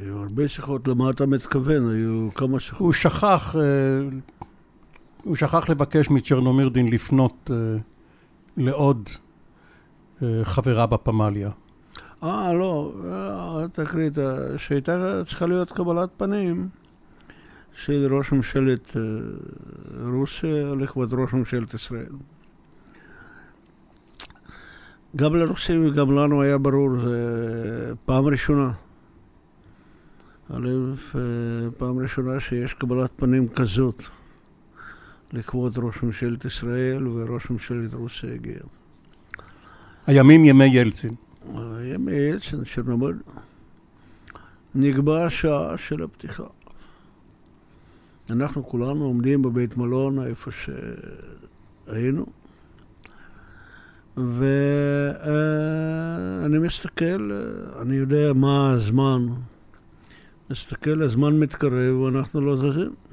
[0.00, 1.88] היו הרבה שיחות, למה אתה מתכוון?
[1.90, 2.80] היו כמה שיחות.
[2.80, 3.62] הוא שכח, אה,
[5.24, 7.78] הוא שכח לבקש מצ'רנומירדין לפנות אה,
[8.56, 9.08] לעוד
[10.42, 11.50] חברה בפמליה.
[12.22, 12.92] אה, לא,
[13.72, 14.10] תקריא,
[14.56, 16.68] שהייתה צריכה להיות קבלת פנים
[17.74, 18.96] של ראש ממשלת
[20.12, 22.12] רוסיה לכבוד ראש ממשלת ישראל.
[25.16, 28.70] גם לרוסים וגם לנו היה ברור, זה פעם ראשונה.
[30.50, 30.68] א',
[31.76, 34.02] פעם ראשונה שיש קבלת פנים כזאת
[35.36, 38.58] לכבוד ראש ממשלת ישראל וראש ממשלת רוסיה הגיע.
[40.06, 41.14] הימים ימי ילצין.
[41.84, 43.16] ימי ילצין, צ'רנוביל.
[44.74, 46.44] נקבע השעה של הפתיחה.
[48.30, 52.26] אנחנו כולנו עומדים בבית מלון, איפה שהיינו,
[54.16, 54.48] ואני
[56.58, 57.30] מסתכל,
[57.82, 59.26] אני יודע מה הזמן,
[60.50, 63.05] מסתכל, הזמן מתקרב ואנחנו לא זזים.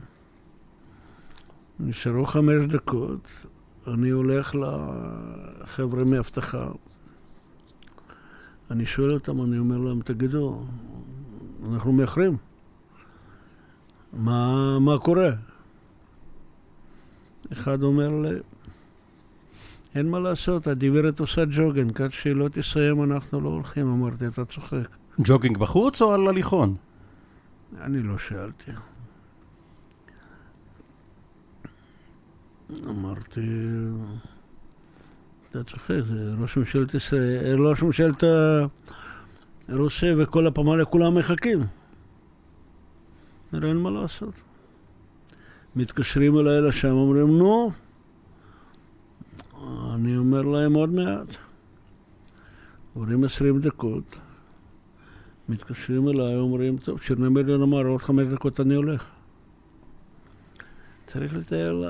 [1.85, 3.45] נשארו חמש דקות,
[3.87, 6.71] אני הולך לחבר'ה מאבטחה,
[8.71, 10.63] אני שואל אותם, אני אומר להם, תגידו,
[11.73, 12.37] אנחנו מאחרים.
[14.13, 15.29] מה, מה קורה?
[17.51, 18.35] אחד אומר לי,
[19.95, 23.87] אין מה לעשות, הגברת עושה ג'וגינג, עד שהיא לא תסיים אנחנו לא הולכים.
[23.87, 24.87] אמרתי, אתה צוחק.
[25.19, 26.75] ג'וגינג בחוץ או על הליכון?
[27.81, 28.71] אני לא שאלתי.
[32.89, 33.41] אמרתי,
[35.49, 38.23] אתה צוחק, זה ראש ממשלת ישראל, ראש ממשלת
[39.69, 41.59] רוסיה וכל הפמליה, כולם מחכים.
[43.53, 44.33] אין מה לעשות.
[45.75, 47.71] מתקשרים אליי לשם, אומרים, נו,
[49.95, 51.27] אני אומר להם עוד מעט.
[52.93, 54.15] עוברים עשרים דקות,
[55.49, 59.11] מתקשרים אליי, אומרים, טוב, צ'רנמליון אמר, עוד חמש דקות אני הולך.
[61.13, 61.83] צריך לתאר,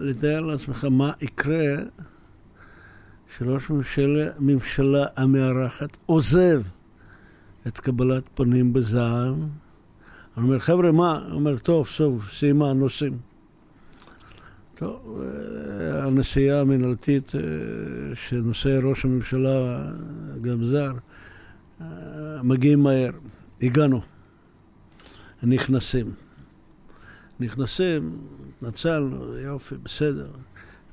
[0.00, 1.74] לתאר לעצמך מה יקרה
[3.38, 6.62] שראש ממשלה, ממשלה המארחת עוזב
[7.66, 9.48] את קבלת פנים בזעם.
[10.36, 11.24] אני אומר, חבר'ה, מה?
[11.28, 13.18] הוא אומר, טוב, סוף, סיימה, נוסעים.
[14.74, 17.40] טוב, אה, הנסיעה המנהלתית אה,
[18.14, 19.90] שנושא ראש הממשלה,
[20.40, 20.92] גם זר,
[21.80, 21.86] אה,
[22.42, 23.10] מגיעים מהר.
[23.62, 24.00] הגענו.
[25.42, 26.12] נכנסים.
[27.42, 28.16] נכנסים,
[28.62, 30.30] נצלנו, יופי, בסדר.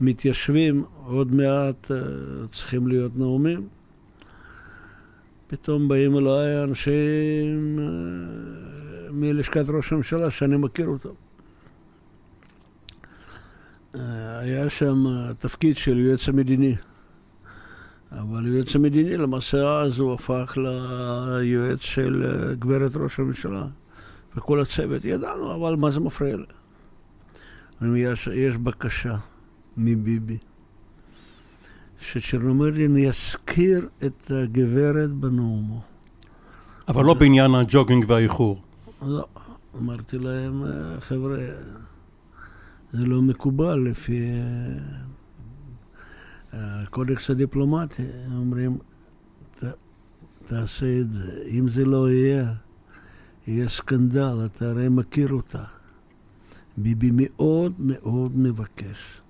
[0.02, 1.92] מתיישבים, עוד מעט
[2.52, 3.68] צריכים להיות נאומים.
[5.48, 7.80] פתאום באים אליי אנשים
[9.12, 11.10] מלשכת ראש הממשלה שאני מכיר אותם.
[14.40, 15.06] היה שם
[15.40, 16.76] תפקיד של יועץ המדיני.
[18.12, 22.26] אבל היועץ המדיני, למעשה אז הוא הפך ליועץ של
[22.60, 23.66] גברת ראש הממשלה.
[24.40, 28.00] וכל הצוות, ידענו, אבל מה זה מפריע לי?
[28.00, 29.16] יש, יש בקשה
[29.78, 30.38] מביבי,
[32.00, 35.82] שצ'רנומרדין יזכיר את הגברת בנאומו.
[36.88, 38.62] אבל לא בעניין הג'וגינג והאיחור.
[39.02, 39.26] לא.
[39.78, 40.64] אמרתי להם,
[41.00, 41.38] חבר'ה,
[42.94, 44.30] זה לא מקובל לפי
[46.54, 48.04] אה, הקודקס הדיפלומטי.
[48.36, 48.78] אומרים,
[50.48, 51.44] תעשה את זה.
[51.48, 52.54] אם זה לא יהיה,
[53.48, 55.64] יהיה סקנדל, אתה הרי מכיר אותה.
[56.78, 59.22] ביבי מאוד מאוד מבקש.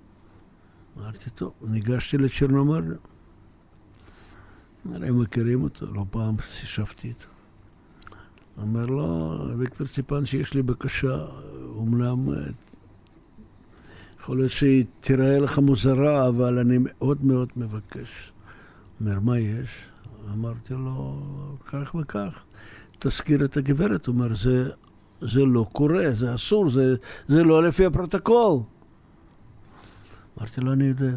[0.98, 2.80] אמרתי, טוב, ניגשתי לצ'רנומר,
[4.92, 7.26] הרי מכירים אותו, לא פעם שישבתי איתו.
[8.58, 11.26] אומר לו, ויקטור ציפן שיש לי בקשה,
[11.62, 12.36] אומנם אה,
[14.20, 18.32] יכול להיות שהיא תיראה לך מוזרה, אבל אני מאוד מאוד מבקש.
[19.00, 19.70] אומר, מה יש?
[20.32, 21.22] אמרתי לו,
[21.66, 22.44] כך וכך,
[23.00, 24.06] תזכיר את הגברת.
[24.06, 24.70] הוא אומר, זה,
[25.20, 26.94] זה לא קורה, זה אסור, זה,
[27.28, 28.58] זה לא לפי הפרוטוקול.
[30.38, 31.12] אמרתי לו, אני יודע,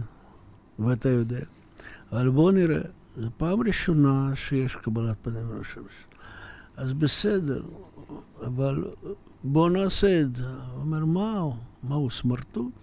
[0.80, 1.39] ואתה יודע.
[2.12, 2.82] אבל בואו נראה,
[3.17, 6.13] זו פעם ראשונה שיש קבלת פנים ראש הממשלה.
[6.78, 7.63] אז בסדר,
[8.41, 8.84] אבל
[9.43, 10.50] בואו נעשה את זה.
[10.50, 11.54] הוא אומר, מה הוא?
[11.84, 12.74] מה הוא, סמרטוט?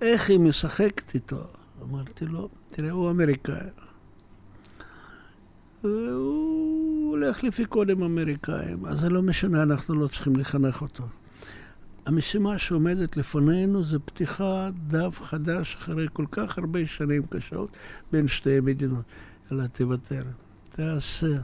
[0.00, 1.44] איך היא משחקת איתו?
[1.82, 3.66] אמרתי לו, תראה, הוא אמריקאי.
[5.82, 11.04] הוא הולך לפי קודם אמריקאים, אז זה לא משנה, אנחנו לא צריכים לחנך אותו.
[12.06, 17.76] המשימה שעומדת לפנינו זה פתיחת דף חדש אחרי כל כך הרבה שנים קשות
[18.12, 19.04] בין שתי מדינות.
[19.52, 20.22] אלא תוותר,
[20.68, 21.38] תעשה.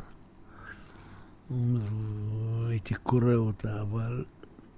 [2.68, 4.24] הייתי קורא אותה, אבל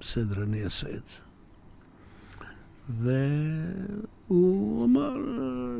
[0.00, 1.16] בסדר, אני אעשה את זה.
[4.28, 5.16] והוא אמר,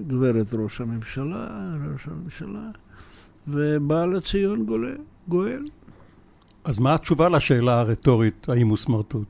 [0.07, 2.71] גברת ראש הממשלה, ראש הממשלה,
[3.49, 4.67] ובא לציון
[5.29, 5.65] גואל.
[6.65, 9.29] אז מה התשובה לשאלה הרטורית, האם הוא סמרטוט?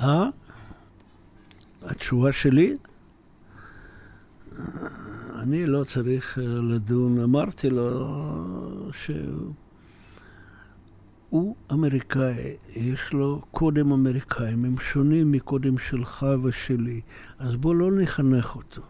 [0.00, 0.28] אה?
[1.82, 2.76] התשובה שלי?
[5.34, 9.52] אני לא צריך לדון, אמרתי לו שהוא...
[11.28, 17.00] הוא אמריקאי, יש לו קודם אמריקאים, הם שונים מקודם שלך ושלי,
[17.38, 18.82] אז בוא לא נחנך אותו.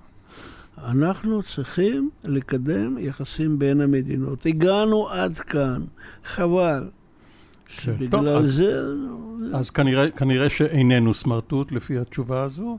[0.78, 4.46] אנחנו צריכים לקדם יחסים בין המדינות.
[4.46, 5.82] הגענו עד כאן,
[6.24, 6.90] חבל.
[7.68, 8.82] שבגלל טוב, אז, זה...
[9.54, 12.78] אז כנראה, כנראה שאיננו סמרטוט לפי התשובה הזו,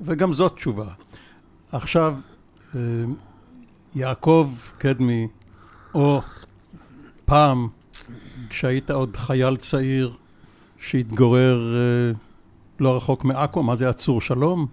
[0.00, 0.88] וגם זאת תשובה.
[1.72, 2.14] עכשיו,
[2.74, 2.80] אה,
[3.94, 5.28] יעקב קדמי,
[5.94, 6.20] או
[7.24, 7.68] פעם
[8.48, 10.12] כשהיית עוד חייל צעיר
[10.78, 12.12] שהתגורר אה,
[12.80, 14.66] לא רחוק מעכו, מה זה עצור שלום?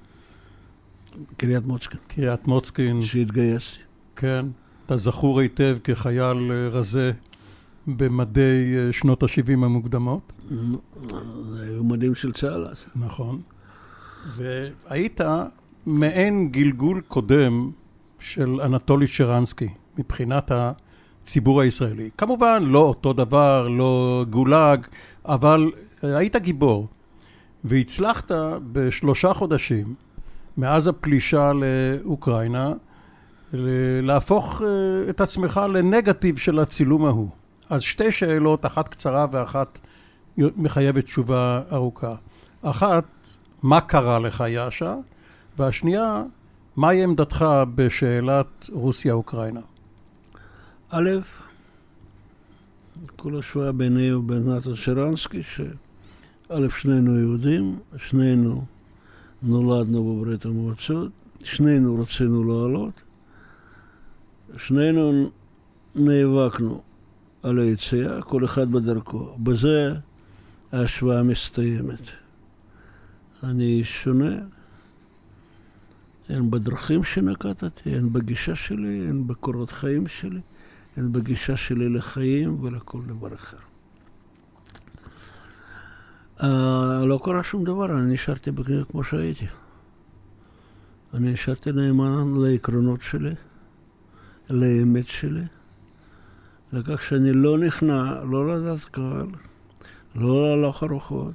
[1.38, 2.00] קריית מוצקין.
[2.08, 3.02] קריית מוצקין.
[3.02, 3.80] שהתגייסתי.
[4.16, 4.46] כן.
[4.86, 7.12] אתה זכור היטב כחייל אה, רזה
[7.88, 10.40] במדי אה, שנות ה-70 המוקדמות.
[11.42, 12.78] זה היו מדים של צה"ל אז.
[12.96, 13.42] נכון.
[14.36, 15.22] והיית
[15.86, 17.72] מעין גלגול קודם
[18.20, 20.52] של אנטולי שרנסקי, מבחינת.
[21.22, 22.10] הציבור הישראלי.
[22.18, 24.88] כמובן, לא אותו דבר, לא גולאג,
[25.26, 25.72] אבל
[26.04, 26.88] אה, היית גיבור.
[27.64, 28.32] והצלחת
[28.72, 29.96] בשלושה חודשים,
[30.58, 32.74] מאז הפלישה לאוקראינה,
[34.02, 37.30] להפוך אה, את עצמך לנגטיב של הצילום ההוא.
[37.70, 39.80] אז שתי שאלות, אחת קצרה ואחת
[40.38, 42.16] מחייבת תשובה ארוכה.
[42.62, 43.04] אחת,
[43.64, 44.96] מה קרה לך, יאשה?
[45.58, 46.24] והשנייה,
[46.76, 49.62] מהי עמדתך בשאלת רוסיה-אוקראינה?
[50.90, 51.10] א',
[53.16, 58.64] כל השוואה ביני ובין נתן שרנסקי, שא', שנינו יהודים, שנינו
[59.44, 61.12] נולדנו בברית המועצות,
[61.44, 62.94] שנינו רצינו לעלות,
[64.58, 65.32] שנינו
[65.96, 66.82] נאבקנו
[67.44, 69.36] על היציאה, כל אחד בדרכו.
[69.44, 69.94] בזה
[70.72, 72.00] ההשוואה מסתיימת.
[73.44, 74.36] אני שונה,
[76.30, 80.40] הן בדרכים שנקטתי, הן בגישה שלי, הן בקורות חיים שלי,
[80.98, 83.71] הן בגישה שלי לחיים ולכל דבר אחר.
[86.42, 86.46] Uh,
[87.06, 89.46] לא קרה שום דבר, אני נשארתי בקנייה כמו שהייתי.
[91.14, 93.34] אני נשארתי נאמן לעקרונות שלי,
[94.50, 95.44] לאמת שלי,
[96.74, 99.28] לכך שאני לא נכנע, לא לדעת קהל,
[100.16, 101.34] לא להלך הרוחות,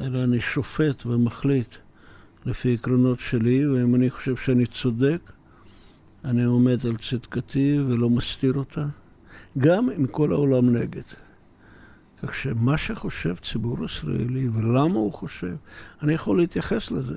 [0.00, 1.74] אלא אני שופט ומחליט
[2.46, 5.32] לפי עקרונות שלי, ואם אני חושב שאני צודק,
[6.24, 8.86] אני עומד על צדקתי ולא מסתיר אותה,
[9.58, 11.23] גם אם כל העולם נגד.
[12.26, 15.54] כך שמה שחושב ציבור ישראלי ולמה הוא חושב,
[16.02, 17.16] אני יכול להתייחס לזה,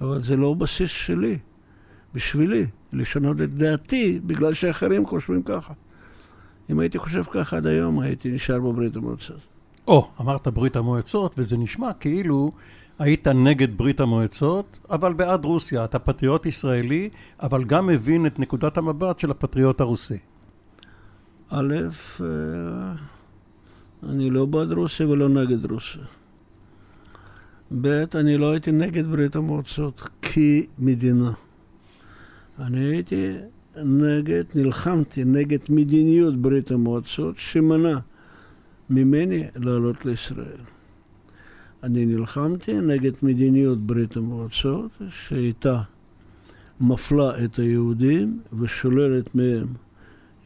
[0.00, 1.38] אבל זה לא בסיס שלי,
[2.14, 5.72] בשבילי, לשנות את דעתי בגלל שאחרים חושבים ככה.
[6.70, 9.40] אם הייתי חושב ככה עד היום, הייתי נשאר בברית המועצות.
[9.88, 12.52] או, אמרת ברית המועצות, וזה נשמע כאילו
[12.98, 15.84] היית נגד ברית המועצות, אבל בעד רוסיה.
[15.84, 17.08] אתה פטריוט ישראלי,
[17.42, 20.18] אבל גם מבין את נקודת המבט של הפטריוט הרוסי.
[21.50, 21.74] א',
[22.20, 22.26] אה,
[24.08, 26.02] אני לא בעד רוסיה ולא נגד רוסיה.
[27.80, 31.32] ב', אני לא הייתי נגד ברית המועצות כמדינה.
[32.58, 33.32] אני הייתי
[33.76, 37.98] נגד, נלחמתי נגד מדיניות ברית המועצות שמנע
[38.90, 40.60] ממני לעלות לישראל.
[41.82, 45.82] אני נלחמתי נגד מדיניות ברית המועצות שהייתה
[46.80, 49.66] מפלה את היהודים ושוללת מהם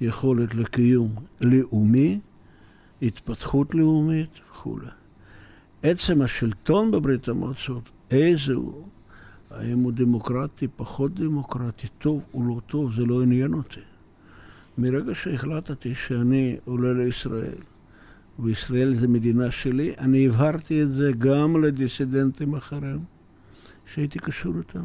[0.01, 2.21] יכולת לקיום לאומי,
[3.03, 4.79] התפתחות לאומית וכו'.
[5.83, 8.89] עצם השלטון בברית המועצות, איזה הוא,
[9.51, 13.81] האם הוא דמוקרטי, פחות דמוקרטי, טוב או לא טוב, זה לא עניין אותי.
[14.79, 17.59] מרגע שהחלטתי שאני עולה לישראל,
[18.39, 23.05] וישראל זה מדינה שלי, אני הבהרתי את זה גם לדיסידנטים אחרים
[23.95, 24.85] שהייתי קשור איתם.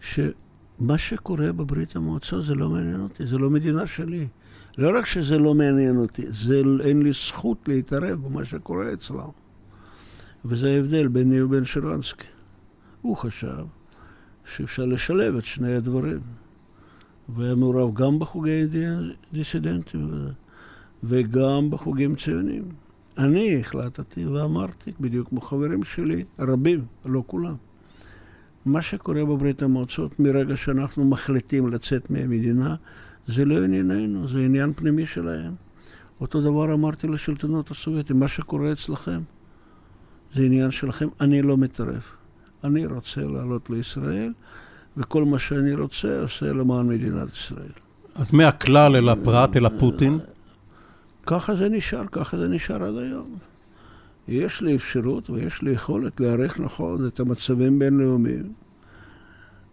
[0.00, 4.26] שמה שקורה בברית המועצות זה לא מעניין אותי, זה לא מדינה שלי.
[4.78, 9.30] לא רק שזה לא מעניין אותי, זה, אין לי זכות להתערב במה שקורה אצלם.
[10.44, 12.26] וזה ההבדל ביני ובין שרנסקי.
[13.02, 13.64] הוא חשב
[14.44, 16.20] שאפשר לשלב את שני הדברים.
[17.28, 18.64] והיה מעורב גם בחוגי
[19.32, 20.10] דיסידנטים
[21.04, 22.64] וגם בחוגים ציוניים.
[23.18, 27.54] אני החלטתי ואמרתי, בדיוק כמו חברים שלי, רבים, לא כולם.
[28.66, 32.74] מה שקורה בברית המועצות מרגע שאנחנו מחליטים לצאת מהמדינה,
[33.26, 35.54] זה לא ענייננו, זה עניין פנימי שלהם.
[36.20, 39.20] אותו דבר אמרתי לשלטונות הסובייטים, מה שקורה אצלכם
[40.34, 42.02] זה עניין שלכם, אני לא מתערב.
[42.64, 44.32] אני רוצה לעלות לישראל,
[44.96, 47.72] וכל מה שאני רוצה, עושה למען מדינת ישראל.
[48.14, 50.18] אז מהכלל אל הפרט, אל הפוטין?
[51.26, 53.36] ככה זה נשאר, ככה זה נשאר עד היום.
[54.28, 58.52] יש לי אפשרות ויש לי יכולת להעריך נכון את המצבים בינלאומיים.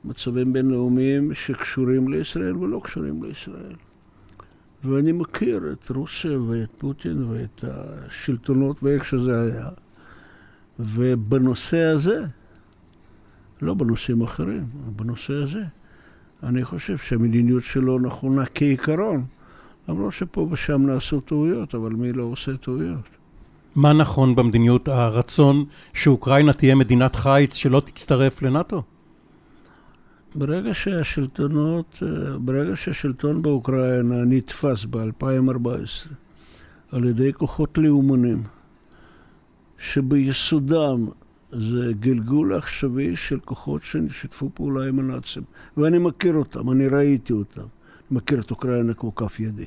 [0.06, 3.76] מצבים בינלאומיים שקשורים לישראל ולא קשורים לישראל.
[4.84, 9.70] ואני מכיר את רוסיה ואת פוטין ואת השלטונות ואיך שזה היה.
[10.80, 12.24] ובנושא הזה,
[13.62, 14.64] לא בנושאים אחרים,
[14.96, 15.64] בנושא הזה,
[16.44, 19.26] אני חושב שהמדיניות שלו נכונה כעיקרון,
[19.90, 23.06] למרות שפה ושם נעשו טעויות, אבל מי לא עושה טעויות?
[23.76, 28.82] מה נכון במדיניות הרצון שאוקראינה תהיה מדינת חיץ שלא תצטרף לנאט"ו?
[30.36, 32.04] ברגע שהשלטונות,
[32.40, 36.14] ברגע שהשלטון באוקראינה נתפס ב-2014
[36.92, 38.44] על ידי כוחות לאומנים,
[39.78, 41.08] שביסודם
[41.52, 45.44] זה גלגול עכשווי של כוחות ששיתפו פעולה עם הנאצים.
[45.78, 47.62] ואני מכיר אותם, אני ראיתי אותם.
[47.62, 47.68] אני
[48.12, 49.66] מכיר את אוקראינה כמו כף ידי.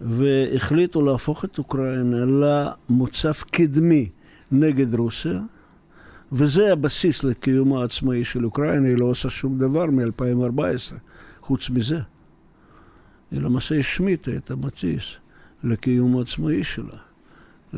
[0.00, 4.08] והחליטו להפוך את אוקראינה למוצב קדמי
[4.52, 5.40] נגד רוסיה,
[6.32, 10.94] וזה הבסיס לקיומה העצמאי של אוקראינה, היא לא עושה שום דבר מ-2014,
[11.40, 12.00] חוץ מזה.
[13.30, 15.04] היא למעשה השמיטה את המציס
[15.64, 16.96] לקיום העצמאי שלה.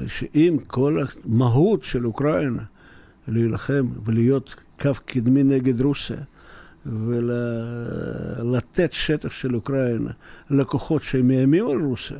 [0.06, 2.62] שאם כל המהות של אוקראינה
[3.28, 6.16] להילחם ולהיות קו קדמי נגד רוסיה
[6.86, 10.10] ולתת שטח של אוקראינה
[10.50, 12.16] לכוחות שמאיימים על רוסיה.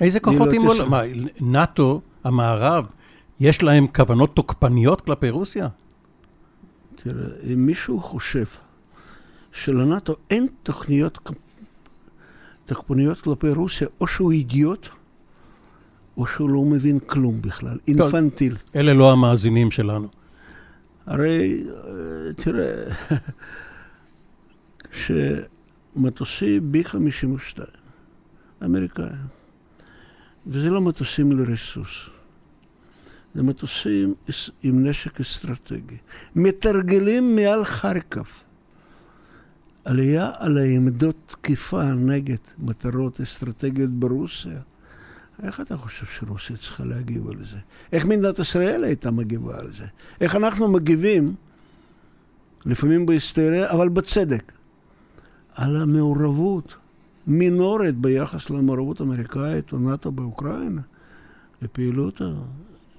[0.00, 0.72] איזה כוחות לא אימו?
[0.88, 1.00] מה,
[1.40, 2.86] נאט"ו, המערב,
[3.40, 5.68] יש להם כוונות תוקפניות כלפי רוסיה?
[6.94, 8.44] תראה, אם מישהו חושב
[9.52, 11.18] שלנאט"ו אין תוכניות
[12.66, 14.88] תקפוניות כלפי רוסיה, או שהוא אידיוט,
[16.16, 18.56] או שהוא לא מבין כלום בכלל, אינפנטיל.
[18.76, 20.08] אלה לא המאזינים שלנו.
[21.06, 22.84] הרי, אה, תראה,
[25.96, 27.60] שמטוסי B-52,
[28.64, 29.08] אמריקאים,
[30.46, 32.10] וזה לא מטוסים לריסוס,
[33.34, 34.14] זה מטוסים
[34.62, 35.96] עם נשק אסטרטגי.
[36.34, 38.24] מתרגלים מעל חרקב.
[39.84, 44.60] עלייה על העמדות תקיפה נגד מטרות אסטרטגיות ברוסיה.
[45.42, 47.56] איך אתה חושב שרוסיה צריכה להגיב על זה?
[47.92, 49.84] איך מדינת ישראל הייתה מגיבה על זה?
[50.20, 51.34] איך אנחנו מגיבים,
[52.66, 54.52] לפעמים בהיסטריה, אבל בצדק,
[55.54, 56.74] על המעורבות
[57.26, 60.80] מינורית ביחס למעורבות אמריקאית או נאט"ו באוקראינה,
[61.62, 62.20] לפעילות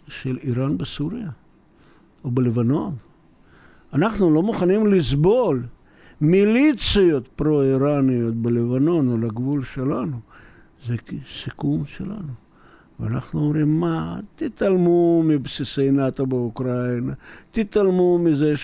[0.08, 1.30] של איראן בסוריה
[2.24, 2.96] או בלבנון.
[3.94, 5.64] אנחנו לא מוכנים לסבול
[6.22, 10.20] מיליציות פרו-איראניות בלבנון או לגבול שלנו.
[10.88, 10.96] זה
[11.44, 12.34] סיכום שלנו.
[13.00, 17.14] ואנחנו אומרים, מה, תתעלמו מבסיסי נאט"ו באוקראינה,
[17.52, 18.58] תתעלמו מזה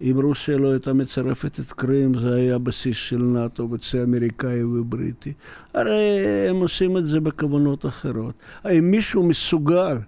[0.00, 5.32] שאם רוסיה לא הייתה מצרפת את קרים, זה היה בסיס של נאט"ו בצי אמריקאי ובריטי.
[5.74, 8.34] הרי הם עושים את זה בכוונות אחרות.
[8.64, 9.98] האם מישהו מסוגל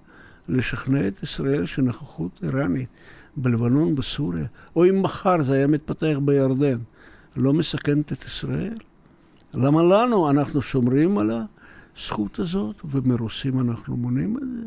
[0.49, 2.89] לשכנע את ישראל שנוכחות איראנית
[3.37, 4.45] בלבנון, בסוריה,
[4.77, 6.79] או אם מחר זה היה מתפתח בירדן,
[7.37, 8.75] לא מסכנת את ישראל?
[9.55, 10.31] למה לנו?
[10.31, 11.31] אנחנו שומרים על
[11.97, 14.67] הזכות הזאת, ומרוסים אנחנו מונעים את זה.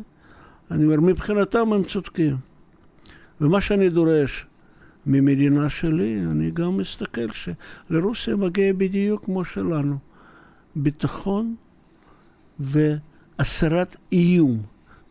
[0.70, 2.36] אני אומר, מבחינתם הם צודקים.
[3.40, 4.46] ומה שאני דורש
[5.06, 9.98] ממדינה שלי, אני גם מסתכל שלרוסיה מגיע בדיוק כמו שלנו.
[10.76, 11.54] ביטחון
[12.58, 14.62] והסרת איום,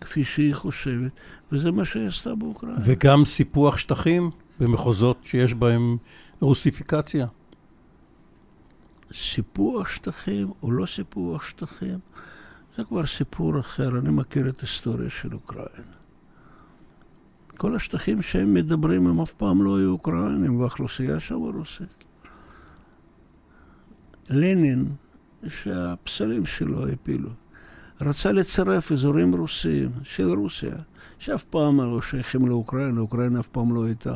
[0.02, 1.12] כפי שהיא חושבת,
[1.52, 2.78] וזה מה שהיא עשתה באוקראינה.
[2.82, 4.30] וגם סיפוח שטחים
[4.60, 5.98] במחוזות שיש בהם
[6.42, 7.28] רוסיפיקציה.
[9.14, 12.00] סיפוח שטחים או לא סיפוח שטחים,
[12.78, 13.98] זה כבר סיפור אחר.
[13.98, 15.96] אני מכיר את ההיסטוריה של אוקראינה.
[17.58, 22.04] כל השטחים שהם מדברים הם אף פעם לא היו אוקראינים, והאוכלוסייה שם רוסית.
[24.30, 24.86] לנין,
[25.48, 27.30] שהפסלים שלו הפילו,
[28.02, 30.76] רצה לצרף אזורים רוסיים של רוסיה,
[31.20, 34.16] שאף פעם לא שייכים לאוקראינה, אוקראינה אף פעם לא הייתה.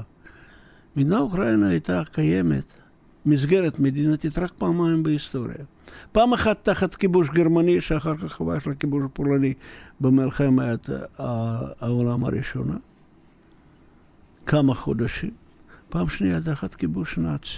[0.95, 2.73] מדינה אוקראינה הייתה קיימת
[3.25, 5.55] מסגרת מדינתית רק פעמיים בהיסטוריה.
[6.11, 9.53] פעם אחת תחת כיבוש גרמני, שאחר כך חווה של הכיבוש הפולני
[9.99, 10.89] במלחמת
[11.79, 12.77] העולם הראשונה.
[14.45, 15.31] כמה חודשים.
[15.89, 17.57] פעם שנייה תחת כיבוש נאצי.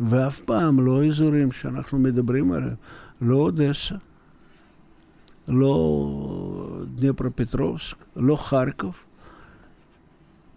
[0.00, 2.74] ואף פעם לא אזורים שאנחנו מדברים עליהם,
[3.20, 3.94] לא אודסה,
[5.48, 8.94] לא דניפרופטרובסק, לא חרקוב,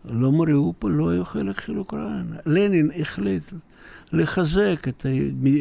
[0.06, 2.36] לא מריאופול, לא היו חלק של אוקראינה.
[2.46, 3.44] לנין החליט
[4.12, 5.06] לחזק את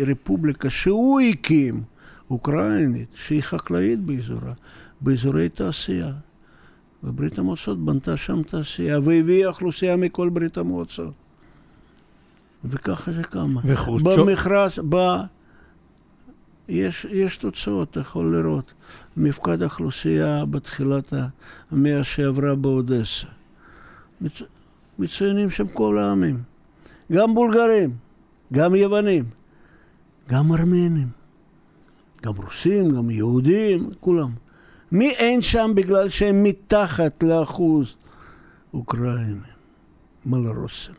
[0.03, 1.83] הרפובליקה שהוא הקים,
[2.31, 4.53] אוקראינית, שהיא חקלאית באזורה,
[5.01, 6.13] באזורי תעשייה.
[7.05, 11.13] וברית המועצות בנתה שם תעשייה, והביאה אוכלוסייה מכל ברית המועצות.
[12.65, 13.61] וככה זה קמה.
[13.65, 14.21] וחרוצ'וב...
[14.21, 14.97] במכרז, ב...
[16.69, 18.73] יש, יש תוצאות, אתה יכול לראות.
[19.17, 21.13] מפקד האוכלוסייה בתחילת
[21.71, 23.27] המאה שעברה באודסה.
[24.21, 24.43] מצ...
[24.99, 26.43] מצוינים שם כל העמים.
[27.13, 27.97] גם בולגרים,
[28.53, 29.25] גם יוונים,
[30.29, 31.09] גם ארמנים,
[32.23, 34.31] גם רוסים, גם יהודים, כולם.
[34.93, 37.95] מי אין שם בגלל שהם מתחת לאחוז
[38.75, 39.41] אוקראינים,
[40.27, 40.95] מלרוסים.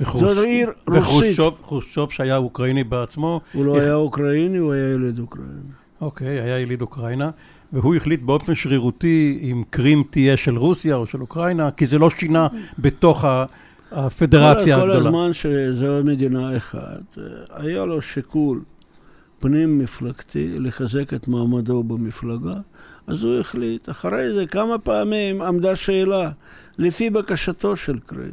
[0.00, 1.38] זאת עיר רוסית.
[1.38, 3.40] וחרושצ'וב שהיה אוקראיני בעצמו.
[3.52, 3.84] הוא לא איך...
[3.84, 5.52] היה אוקראיני, הוא היה יליד אוקראינה.
[6.00, 7.30] אוקיי, היה יליד אוקראינה.
[7.72, 12.10] והוא החליט באופן שרירותי אם קרים תהיה של רוסיה או של אוקראינה, כי זה לא
[12.10, 13.24] שינה בתוך
[13.92, 15.10] הפדרציה כל, הגדולה.
[15.10, 17.18] כל הזמן שזו מדינה אחת,
[17.50, 18.62] היה לו שיקול
[19.38, 22.54] פנים מפלגתי לחזק את מעמדו במפלגה,
[23.10, 23.88] אז הוא החליט.
[23.88, 26.30] אחרי זה כמה פעמים עמדה שאלה,
[26.78, 28.32] לפי בקשתו של קרים,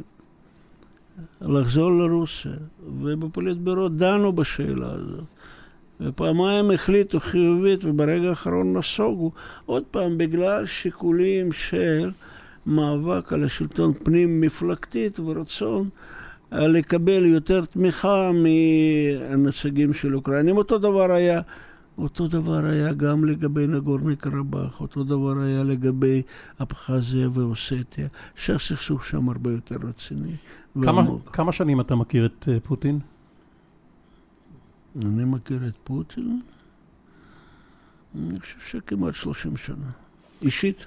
[1.40, 2.52] לחזור לרוסיה,
[3.00, 5.24] ובפוליטבירו דנו בשאלה הזאת.
[6.00, 9.32] ופעמיים החליטו חיובית וברגע האחרון נסוגו,
[9.66, 12.10] עוד פעם בגלל שיקולים של
[12.66, 15.88] מאבק על השלטון פנים מפלגתית ורצון
[16.52, 20.56] לקבל יותר תמיכה מהנציגים של אוקראינים.
[20.56, 21.40] אותו דבר היה,
[21.98, 26.22] אותו דבר היה גם לגבי נגורני קרבאח, אותו דבר היה לגבי
[26.60, 30.36] אבחזיה ואוסטיה, שהסכסוך שם הרבה יותר רציני.
[30.82, 32.98] כמה, כמה שנים אתה מכיר את אה, פוטין?
[35.02, 36.40] אני מכיר את פוטין,
[38.14, 39.90] אני חושב שכמעט 30 שנה.
[40.42, 40.86] אישית.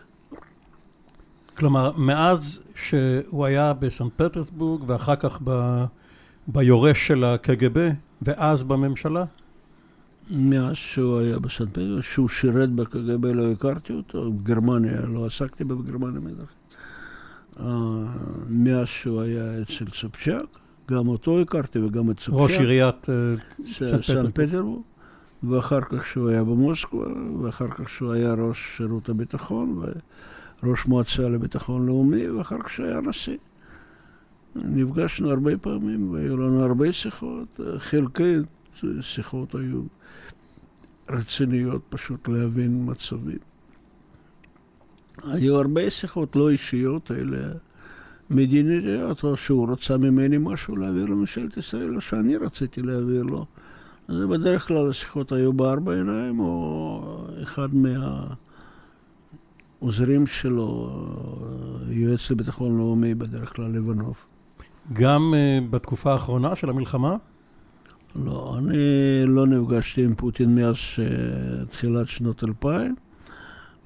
[1.57, 5.83] כלומר, מאז שהוא היה בסנט פטרסבורג ואחר כך ב...
[6.47, 7.89] ביורש של הקג"ב,
[8.21, 9.25] ואז בממשלה?
[10.31, 16.19] מאז שהוא היה בסן פטרבורג, שהוא שירת בקג"ב לא הכרתי אותו, בגרמניה, לא עסקתי בגרמניה
[16.19, 16.57] מזרחית.
[17.57, 17.61] Uh,
[18.49, 20.59] מאז שהוא היה אצל צופצ'ק,
[20.91, 22.41] גם אותו הכרתי וגם את צופצ'ק.
[22.41, 24.81] ראש עיריית uh, סן פטרבורג.
[25.43, 27.05] ואחר כך שהוא היה במוסקבה,
[27.41, 29.83] ואחר כך שהוא היה ראש שירות הביטחון,
[30.63, 33.37] וראש מועצה לביטחון לאומי, ואחר כך שהוא היה נשיא.
[34.55, 37.59] נפגשנו הרבה פעמים, והיו לנו הרבה שיחות.
[37.77, 38.35] חלקי
[39.01, 39.81] שיחות היו
[41.11, 43.37] רציניות, פשוט להבין מצבים.
[45.23, 47.37] היו הרבה שיחות לא אישיות, אלא
[48.29, 53.45] מדיניות, או שהוא רצה ממני משהו להעביר לממשלת ישראל, או שאני רציתי להעביר לו.
[54.07, 57.69] אז בדרך כלל השיחות היו בארבע עיניים, או אחד
[59.81, 60.89] מהעוזרים שלו,
[61.89, 64.15] יועץ לביטחון לאומי, בדרך כלל לבנוב.
[64.93, 67.15] גם uh, בתקופה האחרונה של המלחמה?
[68.15, 68.77] לא, אני
[69.25, 70.77] לא נפגשתי עם פוטין מאז
[71.71, 72.95] תחילת שנות אלפיים.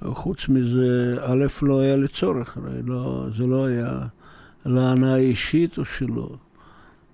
[0.04, 4.00] חוץ מזה, א', לא היה לי צורך, הרי לא, זה לא היה
[4.66, 6.36] להנאה אישית או שלא.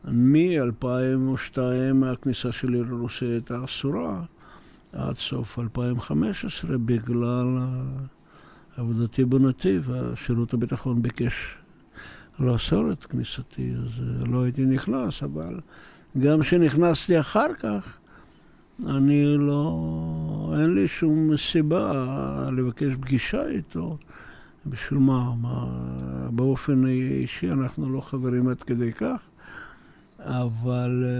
[0.06, 1.58] מ-2002
[2.06, 4.22] הכניסה שלי לרוסיה הייתה אסורה
[4.94, 7.46] עד סוף 2015 בגלל
[8.78, 9.92] עבודתי בנתיב.
[10.16, 11.56] שירות הביטחון ביקש
[12.40, 13.92] לאסור את כניסתי, אז
[14.28, 15.60] לא הייתי נכנס, אבל
[16.20, 17.98] גם כשנכנסתי אחר כך,
[18.86, 20.56] אני לא...
[20.60, 22.06] אין לי שום סיבה
[22.58, 23.98] לבקש פגישה איתו.
[24.66, 25.36] בשביל מה?
[25.42, 25.66] מה?
[26.30, 29.22] באופן אישי אנחנו לא חברים עד כדי כך.
[30.20, 31.04] אבל...
[31.06, 31.12] אה,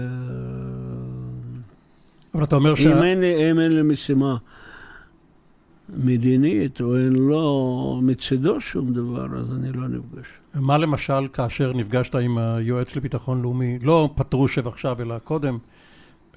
[2.34, 3.04] אבל אתה אומר אם שה...
[3.04, 4.36] אין לי, אם אין לי משימה
[5.88, 10.26] מדינית, או אין לו מצידו שום דבר, אז אני לא נפגש.
[10.54, 15.58] מה למשל כאשר נפגשת עם היועץ לביטחון לאומי, לא פטרושב עכשיו, אלא קודם,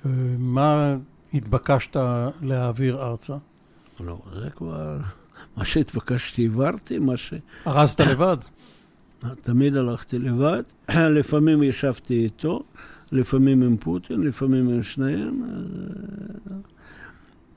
[0.05, 0.95] אה, מה
[1.33, 1.97] התבקשת
[2.41, 3.35] להעביר ארצה?
[3.99, 4.97] לא, זה כבר...
[5.57, 7.33] מה שהתבקשתי העברתי, מה ש...
[7.67, 8.37] ארזת לבד?
[9.41, 10.63] תמיד הלכתי לבד,
[11.17, 12.63] לפעמים ישבתי איתו,
[13.11, 15.43] לפעמים עם פוטין, לפעמים עם שניהם.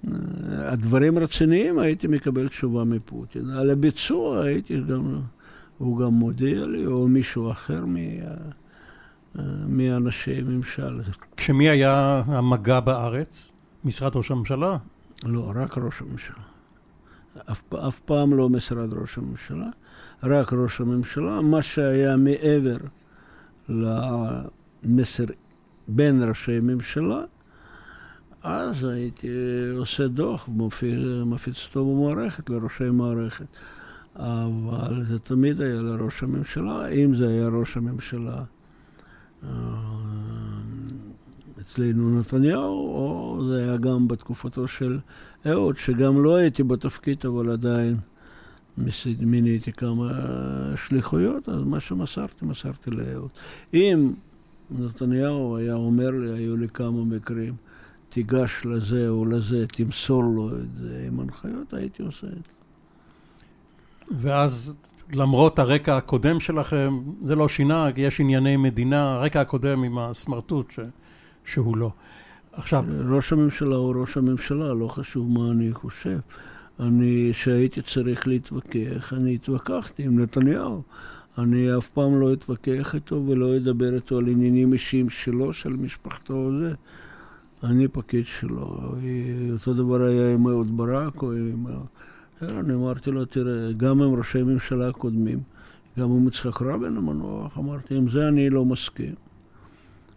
[0.07, 0.13] אה,
[0.73, 3.51] הדברים רציניים הייתי מקבל תשובה מפוטין.
[3.51, 5.21] על הביצוע הייתי גם,
[5.79, 7.85] הוא גם מודיע לי, או מישהו אחר.
[9.39, 11.01] אה, מאנשי ממשל.
[11.37, 13.53] כשמי היה המגע בארץ?
[13.85, 14.77] משרד ראש הממשלה?
[15.25, 16.43] לא, רק ראש הממשלה.
[17.51, 19.67] אף, אף פעם לא משרד ראש הממשלה.
[20.23, 22.77] רק ראש הממשלה, מה שהיה מעבר
[23.69, 25.25] למסר
[25.89, 27.21] בין ראשי ממשלה,
[28.43, 29.29] אז הייתי
[29.77, 30.49] עושה דוח,
[31.27, 33.47] מפיץ אותו במערכת, לראשי מערכת.
[34.19, 38.45] אבל זה תמיד היה לראש הממשלה, אם זה היה ראש הממשלה
[39.45, 39.49] אה,
[41.61, 44.99] אצלנו נתניהו, או זה היה גם בתקופתו של
[45.47, 47.97] אהוד, שגם לא הייתי בתפקיד, אבל עדיין
[49.21, 50.13] מיניתי כמה
[50.77, 53.31] שליחויות, אז מה שמסרתי, מסרתי לאהוד.
[53.75, 54.13] אם
[54.71, 57.55] נתניהו היה אומר לי, היו לי כמה מקרים,
[58.09, 62.58] תיגש לזה או לזה, תמסור לו את זה עם הנחיות, הייתי עושה את זה.
[64.11, 64.75] ואז
[65.13, 70.81] למרות הרקע הקודם שלכם, זה לא שינה, יש ענייני מדינה, הרקע הקודם עם הסמרטוט ש...
[71.45, 71.91] שהוא לא.
[72.53, 72.85] עכשיו...
[73.11, 76.19] ראש הממשלה הוא ראש הממשלה, לא חשוב מה אני חושב.
[76.81, 80.83] אני, שהייתי צריך להתווכח, אני התווכחתי עם נתניהו.
[81.39, 86.35] אני אף פעם לא אתווכח איתו ולא אדבר איתו על עניינים אישיים שלו, של משפחתו
[86.35, 86.75] וזה.
[87.63, 88.95] אני פקיד שלו.
[89.53, 91.67] אותו דבר היה עם אהוד ברק או עם...
[92.43, 95.41] אני אמרתי לו, תראה, גם עם ראשי ממשלה קודמים,
[95.99, 99.15] גם עם יצחק רבין המנוח, אמרתי, עם זה אני לא מסכים.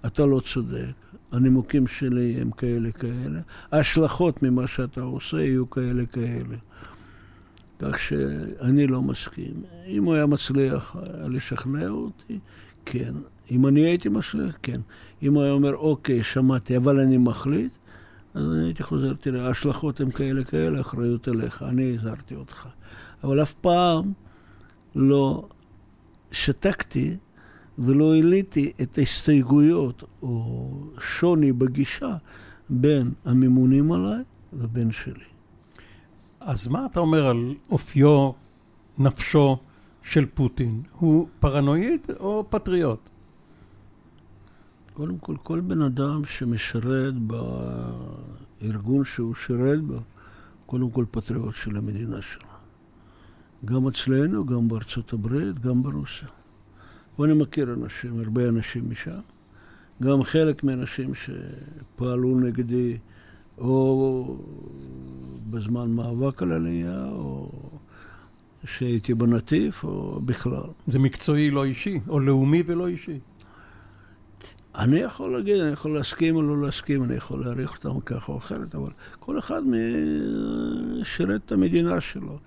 [0.06, 0.94] אתה לא צודק.
[1.32, 3.40] הנימוקים שלי הם כאלה כאלה,
[3.72, 6.56] ההשלכות ממה שאתה עושה יהיו כאלה כאלה.
[7.80, 9.54] כך שאני לא מסכים.
[9.88, 10.96] אם הוא היה מצליח
[11.28, 12.40] לשכנע אותי,
[12.86, 13.14] כן.
[13.52, 14.82] אם אני הייתי מצליח, כן.
[15.24, 17.72] אם הוא היה אומר, אוקיי, שמעתי, אבל אני מחליט,
[18.34, 22.68] אז אני הייתי חוזר, תראה, ההשלכות הן כאלה כאלה, אחריות אליך, אני הזהרתי אותך.
[23.24, 24.14] אבל אף פעם
[24.96, 25.48] לא
[26.32, 27.18] שתקתי
[27.78, 30.70] ולא העליתי את ההסתייגויות או
[31.00, 32.16] שוני בגישה
[32.70, 34.24] בין הממונים עליי
[34.54, 35.26] ובין שלי.
[36.40, 38.32] אז מה אתה אומר על אופיו,
[38.98, 39.58] נפשו
[40.04, 40.82] של פוטין?
[41.00, 43.11] הוא פרנואיד או פטריוט?
[44.94, 47.14] קודם כל, כל בן אדם שמשרת
[48.62, 50.00] בארגון שהוא שירת בו,
[50.66, 52.48] קודם כל פטריוט של המדינה שלו.
[53.66, 56.28] גם אצלנו, גם בארצות הברית, גם ברוסיה.
[57.20, 59.20] ואני מכיר אנשים, הרבה אנשים משם.
[60.04, 62.98] גם חלק מהאנשים שפעלו נגדי
[63.58, 64.38] או
[65.50, 67.52] בזמן מאבק על עלייה, או
[68.66, 70.70] שהייתי בנטיף, או בכלל.
[70.88, 73.20] זה מקצועי לא אישי, או לאומי ולא אישי.
[74.76, 78.38] אני יכול להגיד, אני יכול להסכים או לא להסכים, אני יכול להעריך אותם ככה או
[78.38, 79.62] אחרת, אבל כל אחד
[81.04, 82.38] שירת את המדינה שלו.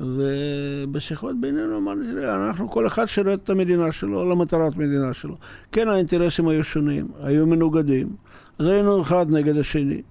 [0.00, 5.36] ובשיחות בינינו אמרתי, תראה, אנחנו, כל אחד שירת את המדינה שלו למטרת מדינה שלו.
[5.72, 8.16] כן, האינטרסים היו שונים, היו מנוגדים,
[8.58, 10.02] אז היינו אחד נגד השני.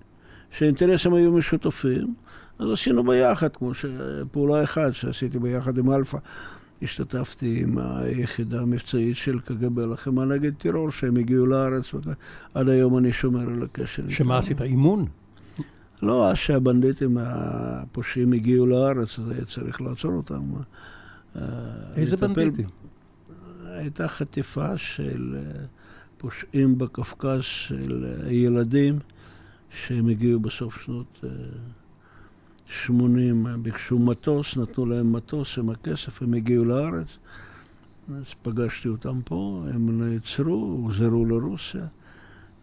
[0.51, 2.13] שהאינטרסים היו משותפים,
[2.59, 6.17] אז עשינו ביחד, כמו שפעולה אחת שעשיתי ביחד עם אלפא.
[6.83, 13.11] השתתפתי עם היחידה המבצעית של קג"ב לחימה נגד טרור, שהם הגיעו לארץ, ועד היום אני
[13.11, 14.03] שומר על הקשר.
[14.09, 14.61] שמה עשית?
[14.61, 15.05] אימון?
[16.01, 20.41] לא, אז שהבנדיטים הפושעים הגיעו לארץ, אז היה צריך לעצור אותם.
[21.35, 21.41] אה,
[21.95, 22.67] איזה בנדיטים?
[23.65, 25.65] הייתה חטיפה של אה,
[26.17, 28.99] פושעים בקווקז של אה, ילדים,
[29.69, 31.23] שהם הגיעו בסוף שנות
[32.67, 37.17] 80, ביקשו מטוס, נתנו להם מטוס עם הכסף, הם הגיעו לארץ.
[38.09, 41.85] אז פגשתי אותם פה, הם נעצרו, הוחזרו לרוסיה.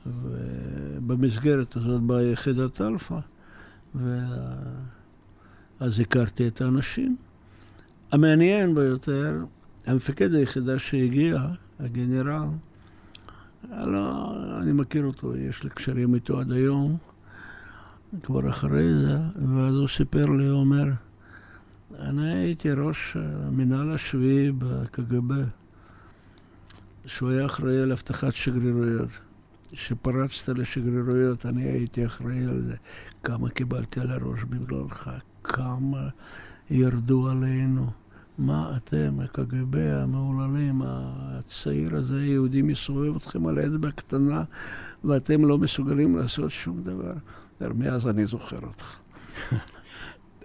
[0.07, 3.19] ובמסגרת הזאת באה יחידת אלפא,
[3.95, 7.17] ואז הכרתי את האנשים.
[8.13, 9.45] המעניין ביותר,
[9.87, 11.47] המפקד היחידה שהגיע,
[11.81, 12.47] הגנרל,
[13.71, 16.97] לא, אני מכיר אותו, יש לי קשרים איתו עד היום,
[18.23, 19.19] כבר אחרי זה,
[19.57, 20.85] ואז הוא סיפר לי, הוא אומר,
[21.99, 25.35] אני הייתי ראש המינהל השביעי בקג"ב,
[27.07, 29.09] שהוא היה אחראי על אבטחת שגרירויות.
[29.73, 32.75] כשפרצת לשגרירויות, אני הייתי אחראי על זה.
[33.23, 35.11] כמה קיבלתי על הראש בגללך,
[35.45, 36.09] כמה
[36.71, 37.91] ירדו עלינו.
[38.39, 44.45] מה אתם, הקג"ב, המהוללים, הצעיר הזה, היהודי מסובב אתכם על אצבע קטנה,
[45.05, 47.13] ואתם לא מסוגלים לעשות שום דבר.
[47.61, 48.97] מאז אני זוכר אותך.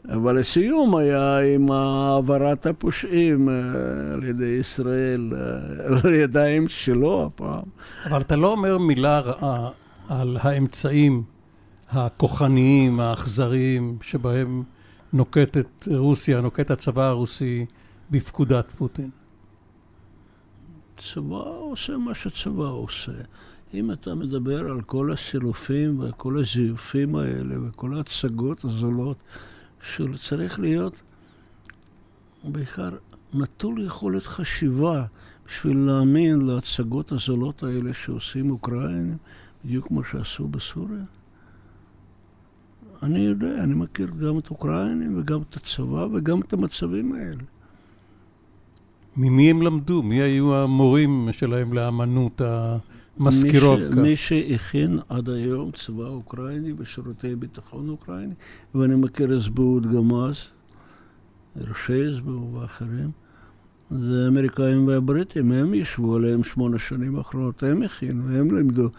[0.09, 3.53] אבל הסיום היה עם העברת הפושעים אה,
[4.13, 7.63] על ידי ישראל אה, לידיים שלו הפעם.
[8.05, 9.70] אבל אתה לא אומר מילה רעה
[10.09, 11.24] על האמצעים
[11.89, 14.63] הכוחניים, האכזריים, שבהם
[15.13, 17.66] נוקטת רוסיה, נוקט הצבא הרוסי
[18.11, 19.09] בפקודת פוטין.
[20.97, 23.11] צבא עושה מה שצבא עושה.
[23.74, 29.18] אם אתה מדבר על כל הסילופים וכל הזיופים האלה וכל ההצגות הזולות
[29.82, 31.01] שהוא צריך להיות
[32.43, 32.89] בעיקר
[33.34, 35.05] נטול יכולת חשיבה
[35.47, 39.18] בשביל להאמין להצגות הזולות האלה שעושים אוקראינים,
[39.66, 41.03] בדיוק כמו שעשו בסוריה.
[43.03, 47.43] אני יודע, אני מכיר גם את אוקראינים וגם את הצבא וגם את המצבים האלה.
[49.18, 50.03] ממי הם למדו?
[50.03, 52.95] מי היו המורים שלהם לאמנות המזכירובקה?
[53.80, 53.95] ש...
[53.95, 58.34] מי שהכין עד היום צבא אוקראיני ושירותי ביטחון אוקראיני,
[58.76, 60.36] ואני מכיר הסבאות גם אז,
[61.55, 63.11] ראשי הסבאות ואחרים,
[63.91, 68.89] זה האמריקאים והבריטים, הם ישבו עליהם שמונה שנים האחרונות, הם הכינו, הם לימדו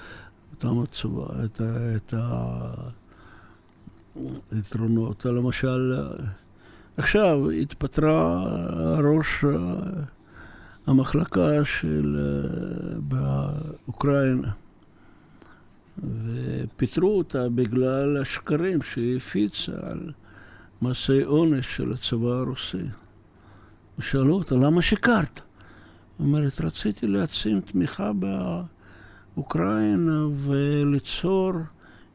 [0.54, 1.96] אותם הצבא, את, ה...
[1.96, 2.14] את
[4.52, 5.24] היתרונות.
[5.24, 5.94] למשל,
[6.96, 8.44] עכשיו התפטרה
[8.98, 9.44] ראש
[10.86, 14.50] המחלקה של אה, באוקראינה
[16.04, 20.12] ופיטרו אותה בגלל השקרים שהיא הפיצה על
[20.80, 22.86] מעשי עונש של הצבא הרוסי.
[23.98, 25.40] ושאלו אותה, למה שיקרת?
[26.18, 28.12] היא אומרת, רציתי להעצים תמיכה
[29.36, 31.52] באוקראינה וליצור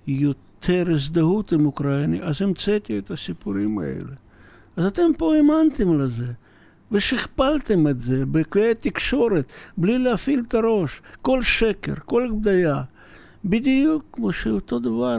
[0.08, 4.16] יותר הזדהות עם אוקראיני, אז המצאתי את הסיפורים האלה.
[4.76, 6.32] אז אתם פה האמנתם לזה,
[6.92, 9.46] ושכפלתם את זה בכלי התקשורת,
[9.78, 11.02] בלי להפעיל את הראש.
[11.22, 12.82] כל שקר, כל בדיה.
[13.46, 15.18] בדיוק כמו שאותו דבר,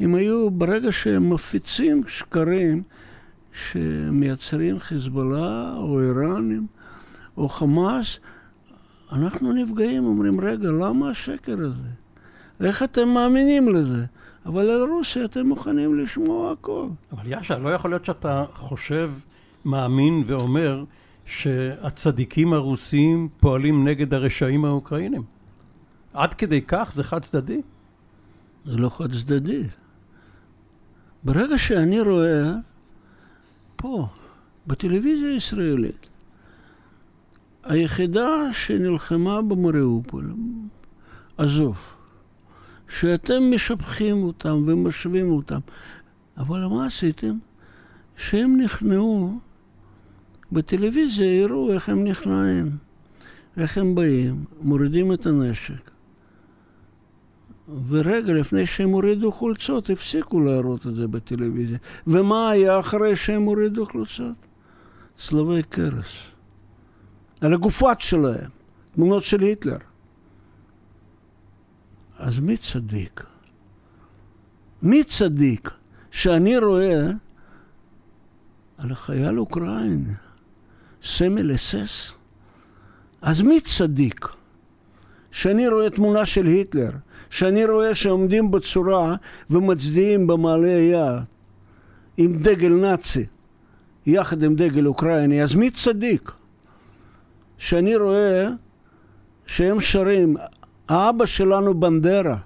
[0.00, 2.82] אם היו, ברגע שהם מפיצים שקרים
[3.52, 6.66] שמייצרים חיזבאללה או איראנים
[7.36, 8.18] או חמאס,
[9.12, 11.88] אנחנו נפגעים, אומרים, רגע, למה השקר הזה?
[12.60, 14.04] איך אתם מאמינים לזה?
[14.46, 16.86] אבל על רוסיה אתם מוכנים לשמוע הכל.
[17.12, 19.10] אבל יאשה, לא יכול להיות שאתה חושב,
[19.64, 20.84] מאמין ואומר
[21.26, 25.22] שהצדיקים הרוסים פועלים נגד הרשעים האוקראינים.
[26.14, 27.62] עד כדי כך זה חד צדדי?
[28.64, 29.62] זה לא חד צדדי.
[31.24, 32.52] ברגע שאני רואה
[33.76, 34.06] פה,
[34.66, 36.08] בטלוויזיה הישראלית,
[37.64, 40.34] היחידה שנלחמה במריאופול,
[41.36, 41.76] עזוב,
[42.88, 45.60] שאתם משבחים אותם ומשווים אותם.
[46.36, 47.38] אבל מה עשיתם?
[48.16, 49.38] שהם נכנעו,
[50.54, 52.70] בטלוויזיה יראו איך הם נכנעים,
[53.56, 55.90] איך הם באים, מורידים את הנשק,
[57.88, 61.78] ורגע לפני שהם הורידו חולצות, הפסיקו להראות את זה בטלוויזיה.
[62.06, 64.36] ומה היה אחרי שהם הורידו חולצות?
[65.16, 66.12] צלבי קרס.
[67.40, 68.50] על הגופת שלהם,
[68.94, 69.78] תמונות של היטלר.
[72.18, 73.24] אז מי צדיק?
[74.82, 75.70] מי צדיק
[76.10, 77.10] שאני רואה
[78.78, 80.14] על החייל אוקראיני
[81.04, 82.12] סמל אס-אס?
[83.22, 84.28] אז מי צדיק?
[85.30, 86.90] שאני רואה תמונה של היטלר,
[87.30, 89.14] שאני רואה שעומדים בצורה
[89.50, 91.22] ומצדיעים במעלה היד
[92.16, 93.26] עם דגל נאצי,
[94.06, 96.32] יחד עם דגל אוקראיני, אז מי צדיק?
[97.58, 98.48] שאני רואה
[99.46, 100.36] שהם שרים,
[100.88, 102.38] האבא שלנו בנדרה.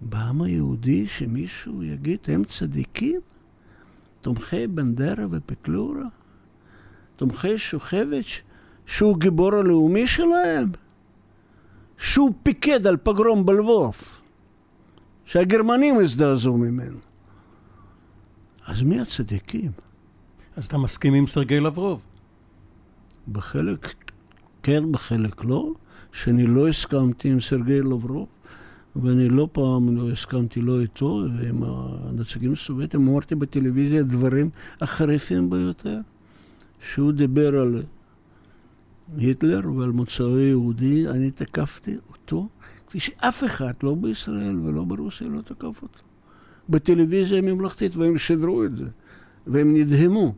[0.00, 3.20] בעם היהודי שמישהו יגיד, הם צדיקים?
[4.20, 6.06] תומכי בנדרה ופטלורה?
[7.16, 8.42] תומכי שוכביץ',
[8.86, 10.68] שהוא גיבור הלאומי שלהם?
[11.98, 13.94] שהוא פיקד על פגרום בלבוב,
[15.24, 16.98] שהגרמנים הזדעזעו ממנו.
[18.66, 19.72] אז מי הצדיקים?
[20.56, 22.02] אז אתה מסכים עם סרגי לברוב?
[23.32, 23.94] בחלק
[24.62, 25.72] כן, בחלק לא,
[26.12, 28.28] שאני לא הסכמתי עם סרגי לברוב,
[28.96, 34.50] ואני לא פעם לא הסכמתי לא איתו ועם הנציגים הסובייטים, אמרתי בטלוויזיה דברים
[34.80, 35.98] החריפים ביותר,
[36.92, 37.82] שהוא דיבר על
[39.16, 42.48] היטלר ועל מוצאו יהודי, אני תקפתי אותו
[42.86, 45.98] כפי שאף אחד, לא בישראל ולא ברוסיה, לא תקף אותו.
[46.68, 48.84] בטלוויזיה הממלכתית, והם שידרו את זה,
[49.46, 50.34] והם נדהמו.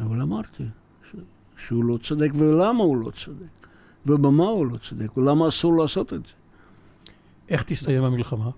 [0.00, 0.64] אבל אמרתי
[1.10, 1.16] ש...
[1.56, 3.66] שהוא לא צודק, ולמה הוא לא צודק,
[4.06, 6.32] ובמה הוא לא צודק, ולמה אסור לעשות את זה.
[7.48, 8.50] איך תסתיים המלחמה?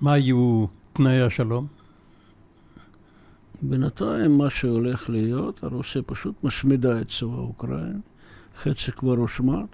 [0.00, 1.66] מה יהיו תנאי השלום?
[3.62, 7.98] בינתיים מה שהולך להיות, הרוסיה פשוט משמידה את צבא אוקראינה,
[8.62, 9.66] חצי כבר הושמד,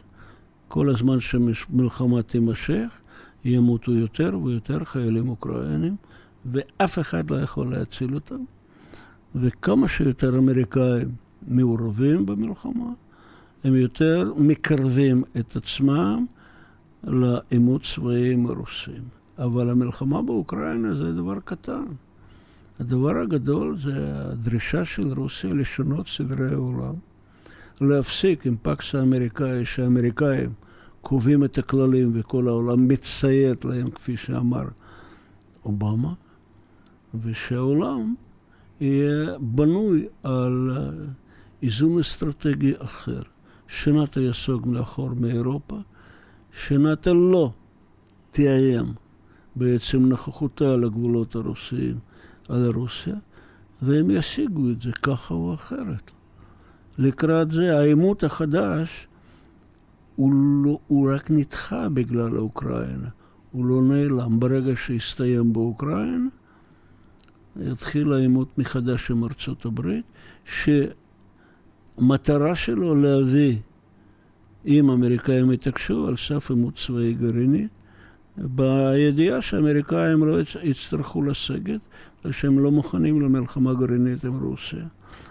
[0.68, 2.98] כל הזמן שמלחמה תימשך,
[3.44, 5.96] ימותו יותר ויותר חיילים אוקראינים,
[6.46, 8.44] ואף אחד לא יכול להציל אותם.
[9.34, 11.08] וכמה שיותר אמריקאים
[11.48, 12.92] מעורבים במלחמה,
[13.64, 16.26] הם יותר מקרבים את עצמם
[17.04, 19.02] לעימות צבאי עם הרוסים.
[19.38, 21.84] אבל המלחמה באוקראינה זה דבר קטן.
[22.80, 26.94] הדבר הגדול זה הדרישה של רוסיה לשנות סדרי העולם,
[27.80, 30.52] להפסיק עם פקס האמריקאי, שהאמריקאים
[31.00, 34.64] קובעים את הכללים וכל העולם מציית להם, כפי שאמר
[35.64, 36.12] אובמה,
[37.22, 38.14] ושהעולם
[38.80, 40.70] יהיה בנוי על
[41.62, 43.22] איזון אסטרטגי אחר.
[43.68, 45.78] שנאט"ו יסוג לאחור מאירופה,
[46.52, 47.52] שנאט"ו לא
[48.30, 48.94] תאיים
[49.56, 51.98] בעצם נוכחותה על הגבולות הרוסיים.
[52.48, 53.14] על רוסיה,
[53.82, 56.10] והם ישיגו את זה ככה או אחרת.
[56.98, 59.06] לקראת זה, העימות החדש
[60.16, 60.32] הוא,
[60.64, 63.08] לא, הוא רק נדחה בגלל אוקראינה,
[63.52, 64.40] הוא לא נעלם.
[64.40, 66.28] ברגע שהסתיים באוקראינה,
[67.60, 70.04] יתחיל העימות מחדש עם ארצות הברית,
[71.98, 73.56] שמטרה שלו להביא,
[74.66, 77.68] אם האמריקאים יתעקשו, על סף עימות צבאי גרעיני,
[78.36, 81.80] בידיעה שהאמריקאים לא יצטרכו לסגת,
[82.24, 84.84] ושהם לא מוכנים למלחמה גרעינית עם רוסיה.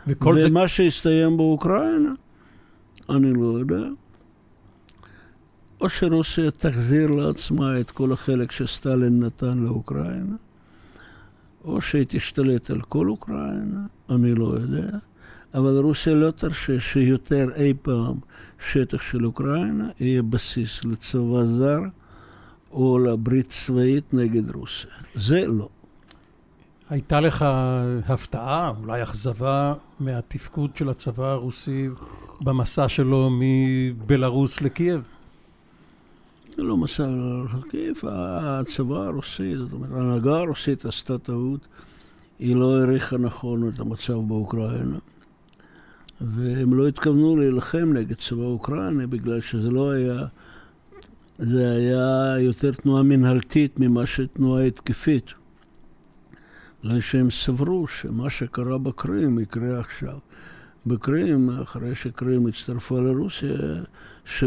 [0.07, 0.67] וכל ומה זה...
[0.67, 2.13] שהסתיים באוקראינה,
[3.09, 3.87] אני לא יודע.
[5.81, 10.35] או שרוסיה תחזיר לעצמה את כל החלק שסטלין נתן לאוקראינה,
[11.63, 14.97] או שהיא תשתלט על כל אוקראינה, אני לא יודע.
[15.53, 18.15] אבל רוסיה לא תרשה שיותר אי פעם
[18.71, 21.79] שטח של אוקראינה יהיה בסיס לצבא זר.
[22.73, 24.91] או לברית צבאית נגד רוסיה.
[25.15, 25.69] זה לא.
[26.93, 27.45] הייתה לך
[28.07, 31.89] הפתעה, אולי אכזבה, מהתפקוד של הצבא הרוסי
[32.41, 35.03] במסע שלו מבלארוס לקייב?
[36.55, 37.07] זה לא מסע
[37.57, 41.67] לקייב, הצבא הרוסי, זאת אומרת, ההנהגה הרוסית עשתה טעות,
[42.39, 44.97] היא לא העריכה נכון את המצב באוקראינה.
[46.21, 50.25] והם לא התכוונו להילחם נגד צבא אוקראינה בגלל שזה לא היה
[51.37, 55.42] זה היה יותר תנועה מנהלתית ממה שתנועה התקפית.
[56.84, 60.17] בגלל שהם סברו שמה שקרה בקרים יקרה עכשיו.
[60.86, 63.57] בקרים, אחרי שקרים הצטרפה לרוסיה,
[64.25, 64.39] 70%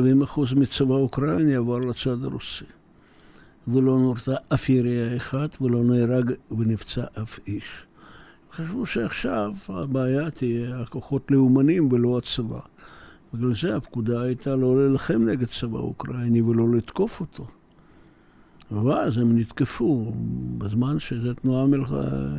[0.57, 2.65] מצבא אוקראינה עבר לצד הרוסי.
[3.69, 7.87] ולא נורתה אף ירייה אחת, ולא נהרג ונפצע אף איש.
[8.57, 12.61] חשבו שעכשיו הבעיה תהיה הכוחות לאומנים ולא הצבא.
[13.35, 17.47] בגלל זה הפקודה הייתה לא להילחם נגד צבא אוקראיני ולא לתקוף אותו.
[18.71, 20.13] ואז הם נתקפו
[20.59, 21.67] בזמן שזו תנועה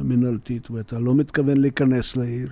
[0.04, 2.52] מנהלתית ואתה לא מתכוון להיכנס לעיר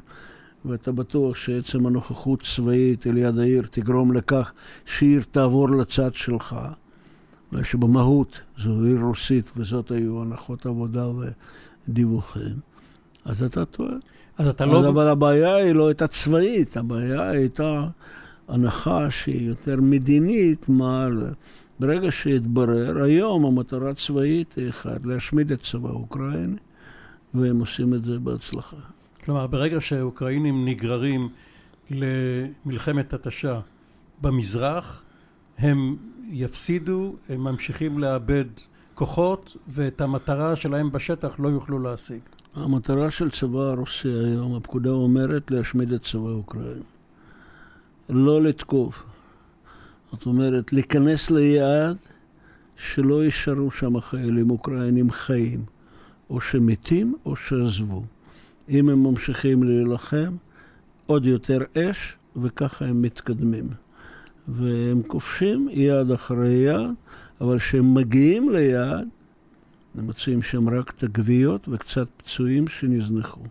[0.65, 4.51] ואתה בטוח שעצם הנוכחות צבאית על יד העיר תגרום לכך
[4.85, 6.55] שעיר תעבור לצד שלך
[7.51, 11.07] בגלל שבמהות זו עיר רוסית וזאת היו הנחות עבודה
[11.87, 12.59] ודיווחים,
[13.25, 13.95] אז אתה טועה.
[14.37, 14.89] אז אתה לא...
[14.89, 17.87] אבל הבעיה היא לא הייתה צבאית, הבעיה הייתה
[18.47, 21.07] הנחה שהיא יותר מדינית, מה...
[21.79, 26.57] ברגע שהתברר, היום המטרה הצבאית היא אחת, להשמיד את צבא אוקראיני,
[27.33, 28.77] והם עושים את זה בהצלחה.
[29.23, 31.29] כלומר, ברגע שהאוקראינים נגררים
[31.91, 33.59] למלחמת התשה
[34.21, 35.03] במזרח,
[35.57, 35.95] הם
[36.29, 38.45] יפסידו, הם ממשיכים לאבד
[38.93, 42.19] כוחות, ואת המטרה שלהם בשטח לא יוכלו להשיג.
[42.55, 46.83] המטרה של צבא הרוסי היום, הפקודה אומרת להשמיד את צבא אוקראינה.
[48.09, 49.14] לא לתקוף.
[50.11, 51.97] זאת אומרת, להיכנס ליעד
[52.75, 55.65] שלא יישארו שם חיילים אוקראינים חיים,
[56.29, 58.03] או שמתים או שעזבו.
[58.69, 60.35] אם הם ממשיכים להילחם,
[61.05, 63.69] עוד יותר אש, וככה הם מתקדמים.
[64.47, 66.91] והם כובשים יעד אחרי יעד,
[67.41, 69.07] אבל כשהם מגיעים ליעד,
[69.95, 73.41] הם מוצאים שם רק את הגוויות וקצת פצועים שנזנחו.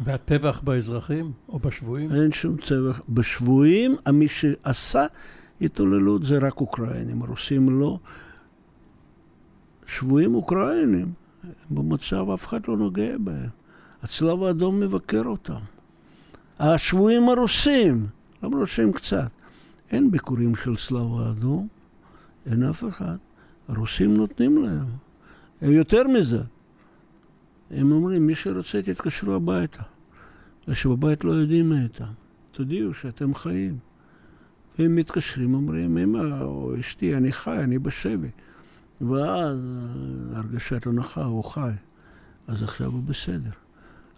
[0.00, 2.12] והטבח באזרחים או בשבויים?
[2.12, 3.00] אין שום טבח.
[3.08, 5.06] בשבויים, מי שעשה
[5.60, 7.98] התעוללות זה רק אוקראינים, הרוסים לא.
[9.86, 11.12] שבויים אוקראינים,
[11.70, 13.48] במצב אף אחד לא נוגע בהם.
[14.02, 15.60] הצלב האדום מבקר אותם.
[16.58, 18.06] השבויים הרוסים,
[18.42, 19.30] למרות שהם קצת.
[19.90, 21.68] אין ביקורים של צלב האדום,
[22.46, 23.16] אין אף אחד.
[23.68, 24.86] הרוסים נותנים להם.
[25.60, 26.42] הם יותר מזה.
[27.70, 29.82] הם אומרים, מי שרוצה תתקשרו הביתה.
[30.68, 32.12] ושבבית לא יודעים מה איתם.
[32.52, 33.78] תודיעו שאתם חיים.
[34.78, 38.28] והם מתקשרים, אומרים, אמא או אשתי, אני חי, אני בשבי.
[39.00, 39.58] ואז
[40.34, 41.70] הרגשת הנחה, הוא חי.
[42.48, 43.50] אז עכשיו הוא בסדר.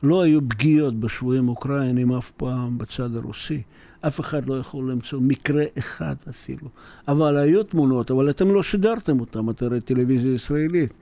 [0.02, 3.62] לא היו פגיעות בשבויים אוקראינים אף פעם בצד הרוסי.
[4.00, 6.68] אף אחד לא יכול למצוא מקרה אחד אפילו.
[7.08, 10.92] אבל היו תמונות, אבל אתם לא שידרתם אותם, את הרי טלוויזיה ישראלית.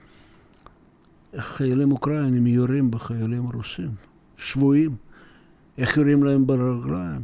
[1.37, 3.89] חיילים אוקראינים יורים בחיילים הרוסים,
[4.37, 4.95] שבויים.
[5.77, 7.21] איך יורים להם ברגליים?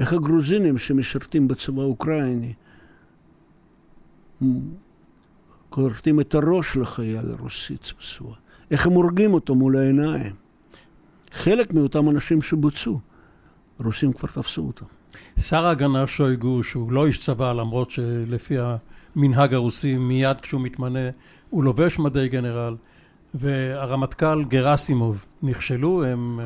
[0.00, 2.52] איך הגרוזינים שמשרתים בצבא האוקראיני
[5.70, 8.34] כורתים את הראש לחייל הרוסי צבסוע?
[8.70, 10.32] איך הם הורגים אותו מול העיניים?
[11.32, 13.00] חלק מאותם אנשים שבוצעו,
[13.78, 14.84] הרוסים כבר תפסו אותם.
[15.38, 18.56] שר ההגנה שויגו, שהוא לא איש צבא, למרות שלפי
[19.16, 21.10] המנהג הרוסי, מיד כשהוא מתמנה,
[21.50, 22.76] הוא לובש מדי גנרל,
[23.34, 26.40] והרמטכ"ל גרסימוב נכשלו, הם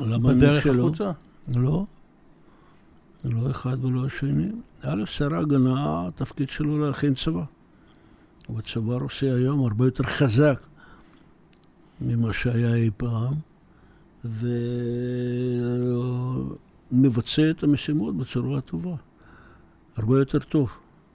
[0.00, 1.10] אה, בדרך החוצה?
[1.48, 1.84] לא.
[3.30, 4.48] לא אחד ולא השני.
[4.82, 7.44] א', שר ההגנה, התפקיד שלו להכין צבא.
[8.48, 10.66] והצבא הרוסי היום הרבה יותר חזק
[12.00, 13.34] ממה שהיה אי פעם,
[16.92, 18.94] ומבצע את המשימות בצורה טובה.
[19.96, 20.70] הרבה יותר טוב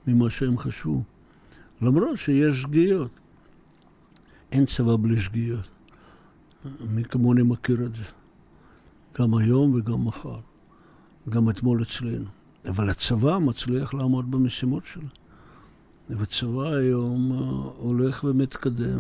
[0.07, 1.03] ממה שהם חשבו.
[1.81, 3.11] למרות שיש שגיאות.
[4.51, 5.69] אין צבא בלי שגיאות.
[6.79, 8.03] מי כמוני מכיר את זה.
[9.19, 10.39] גם היום וגם מחר.
[11.29, 12.25] גם אתמול אצלנו.
[12.67, 15.07] אבל הצבא מצליח לעמוד במשימות שלו.
[16.09, 17.37] והצבא היום אה,
[17.77, 18.99] הולך ומתקדם,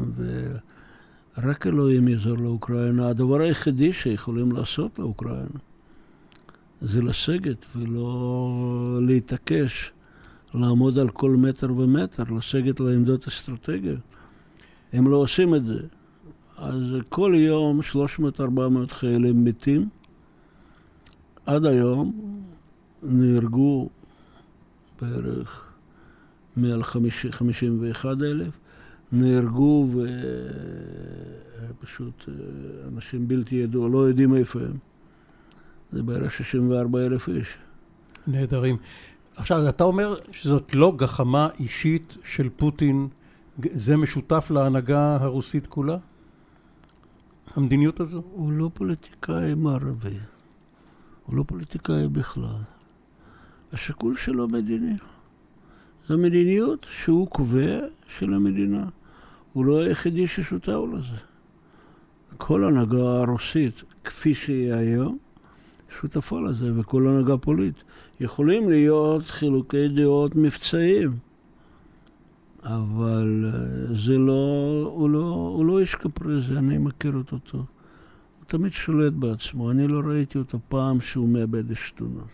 [1.37, 3.07] ורק אלוהים יעזור לאוקראינה.
[3.09, 5.59] הדבר היחידי שיכולים לעשות לאוקראינה
[6.81, 9.91] זה לסגת ולא להתעקש,
[10.53, 13.99] לעמוד על כל מטר ומטר, לסגת לעמדות אסטרטגיות.
[14.93, 15.79] הם לא עושים את זה.
[16.57, 17.79] אז כל יום
[18.39, 18.41] 300-400
[18.89, 19.89] חיילים מתים.
[21.45, 22.13] עד היום
[23.03, 23.89] נהרגו
[25.01, 25.71] בערך
[26.55, 28.53] מעל 51 אלף,
[29.11, 29.87] נהרגו
[31.79, 32.33] ופשוט אה,
[32.87, 34.77] אנשים בלתי ידעו, לא יודעים איפה הם.
[35.91, 37.57] זה בערך 64 אלף איש.
[38.27, 38.77] נהדרים.
[39.35, 43.07] עכשיו, אתה אומר שזאת לא גחמה אישית של פוטין,
[43.59, 45.97] זה משותף להנהגה הרוסית כולה?
[47.55, 48.21] המדיניות הזו?
[48.31, 50.17] הוא לא פוליטיקאי מערבי.
[51.31, 52.61] הוא לא פוליטיקאי בכלל.
[53.73, 54.93] השיקול שלו מדיני.
[56.07, 57.79] זו מדיניות שהוא קובע
[58.17, 58.85] של המדינה.
[59.53, 61.17] הוא לא היחידי ששותף לזה.
[62.37, 65.17] כל הנהגה הרוסית, כפי שהיא היום,
[65.99, 67.83] שותפה לזה, וכל הנהגה פוליטית.
[68.19, 71.11] יכולים להיות חילוקי דעות מבצעיים,
[72.63, 77.65] אבל אה, זה לא, הוא לא, הוא לא איש קפריזי, אני מכיר אותו טוב.
[78.51, 79.71] תמיד שולט בעצמו.
[79.71, 82.27] אני לא ראיתי אותו פעם שהוא מאבד עשתונות.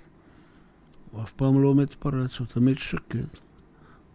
[1.11, 3.37] הוא אף פעם לא מתפרץ, הוא תמיד שקט.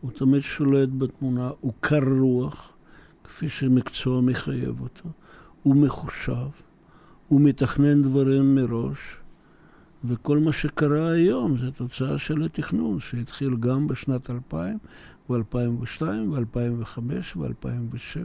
[0.00, 2.72] הוא תמיד שולט בתמונה, הוא קר רוח,
[3.24, 5.08] כפי שמקצוע מחייב אותו.
[5.62, 6.50] הוא מחושב,
[7.28, 9.16] הוא מתכנן דברים מראש,
[10.04, 14.78] וכל מה שקרה היום זה תוצאה של התכנון, שהתחיל גם בשנת 2000,
[15.30, 16.98] ו-2002, ו-2005,
[17.36, 18.18] ו-2007.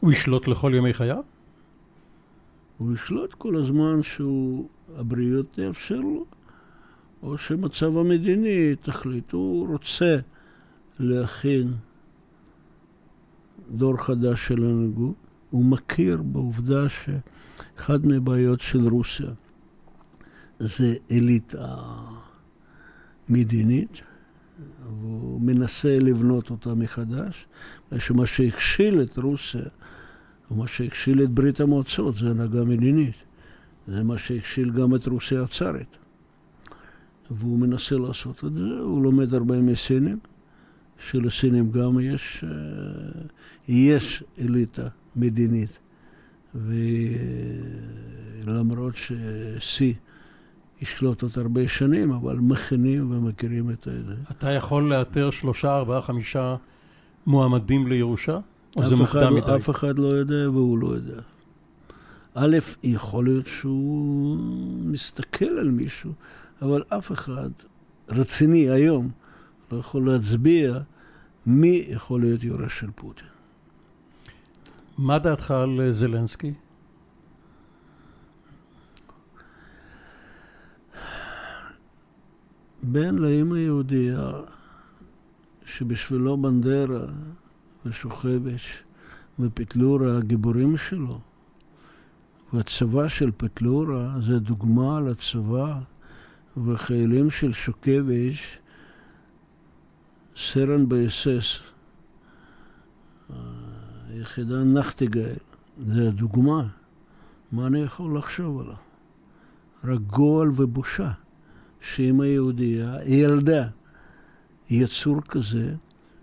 [0.00, 1.31] הוא ישלוט לכל ימי חייו?
[2.78, 6.26] הוא ישלוט כל הזמן שהבריאות תאפשר לו,
[7.22, 9.32] או שמצב המדיני תחליט.
[9.32, 10.18] הוא רוצה
[10.98, 11.74] להכין
[13.70, 15.14] דור חדש של הנהגות.
[15.50, 19.30] הוא מכיר בעובדה שאחד מהבעיות של רוסיה
[20.58, 21.76] זה אליטה
[23.28, 24.00] מדינית,
[24.82, 27.46] והוא מנסה לבנות אותה מחדש,
[27.98, 29.62] שמה שהכשיל את רוסיה,
[30.52, 33.14] ומה שהכשיל את ברית המועצות, זה הנהגה מדינית.
[33.88, 35.96] זה מה שהכשיל גם את רוסיה הצארית.
[37.30, 40.18] והוא מנסה לעשות את זה, הוא לומד הרבה מסינים,
[40.98, 42.50] שלסינים גם יש, אה,
[43.68, 45.78] יש אליטה מדינית.
[48.44, 49.94] ולמרות ששיא
[50.82, 54.14] ישלוט עוד הרבה שנים, אבל מכינים ומכירים את זה.
[54.30, 56.56] אתה יכול לאתר שלושה, ארבעה, חמישה
[57.26, 58.38] מועמדים לירושה?
[58.76, 59.56] או זה מוקדם לא- מדי?
[59.56, 61.20] אף אחד לא יודע והוא לא יודע.
[62.34, 64.36] א', יכול להיות שהוא
[64.84, 66.12] מסתכל על מישהו,
[66.62, 67.50] אבל אף אחד
[68.08, 69.10] רציני היום
[69.72, 70.78] לא יכול להצביע
[71.46, 73.26] מי יכול להיות יורש של פוטין.
[74.98, 76.52] מה דעתך על אה, זלנסקי?
[82.82, 84.30] בן לאימא יהודייה,
[85.64, 87.06] שבשבילו בנדרה
[87.86, 88.82] ושוכבש
[89.38, 91.20] ופטלורה הגיבורים שלו,
[92.52, 95.78] והצבא של פטלורה זה דוגמה לצבא,
[96.56, 98.58] והחיילים של שוקבש,
[100.36, 101.58] סרן באסס,
[104.08, 105.34] היחידה נחטיגל,
[105.86, 106.68] זה הדוגמה.
[107.52, 108.74] מה אני יכול לחשוב עליו?
[109.84, 111.12] רק גועל ובושה.
[111.82, 113.68] שאמא יהודייה ילדה
[114.70, 115.74] יצור כזה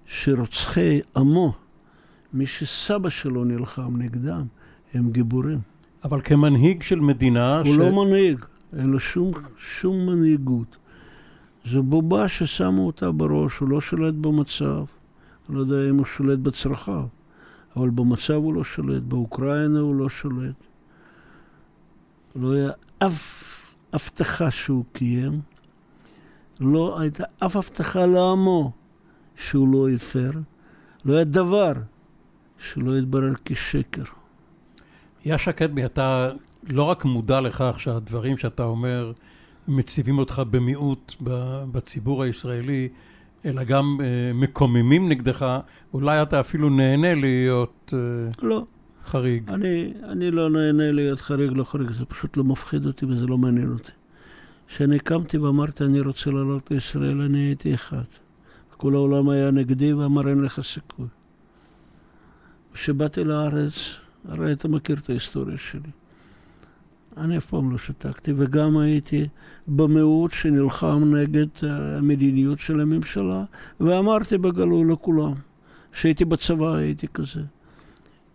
[0.10, 1.54] שרוצחי עמו,
[2.34, 4.44] מי שסבא שלו נלחם נגדם,
[4.94, 5.60] הם גיבורים.
[6.04, 7.60] אבל כמנהיג של מדינה...
[7.60, 7.78] הוא ש...
[7.78, 8.46] לא מנהיג,
[8.78, 10.78] אין לו שום, שום מנהיגות.
[11.66, 14.84] זו בובה ששמו אותה בראש, הוא לא שולט במצב.
[15.50, 17.06] אני לא יודע אם הוא שולט בצרכיו,
[17.76, 20.56] אבל במצב הוא לא שולט, באוקראינה הוא לא שולט.
[22.36, 23.44] לא היה אף
[23.94, 25.40] הבטחה שהוא קיים,
[26.60, 28.72] לא הייתה אף הבטחה לעמו
[29.40, 30.32] שהוא לא הפר,
[31.06, 31.74] לא היה דבר
[32.58, 34.04] שלא יתברר כשקר.
[35.26, 36.32] יאש אקדמי, אתה
[36.70, 39.12] לא רק מודע לכך שהדברים שאתה אומר
[39.68, 41.16] מציבים אותך במיעוט
[41.72, 42.90] בציבור הישראלי,
[43.46, 45.60] אלא גם uh, מקוממים נגדך,
[45.94, 48.66] אולי אתה אפילו נהנה להיות uh, לא.
[49.06, 49.50] חריג.
[49.50, 53.38] אני, אני לא נהנה להיות חריג, לא חריג, זה פשוט לא מפחיד אותי וזה לא
[53.38, 53.92] מעניין אותי.
[54.68, 58.04] כשאני קמתי ואמרתי, אני רוצה לעלות לישראל, אני הייתי אחד.
[58.80, 61.08] כל העולם היה נגדי ואמר, אין לך סיכוי.
[62.74, 63.74] כשבאתי לארץ,
[64.28, 65.90] הרי אתה מכיר את ההיסטוריה שלי.
[67.18, 69.28] אני אף פעם לא שתקתי, וגם הייתי
[69.68, 73.44] במיעוט שנלחם נגד המדיניות של הממשלה,
[73.80, 75.34] ואמרתי בגלוי לכולם,
[75.92, 77.42] כשהייתי בצבא הייתי כזה.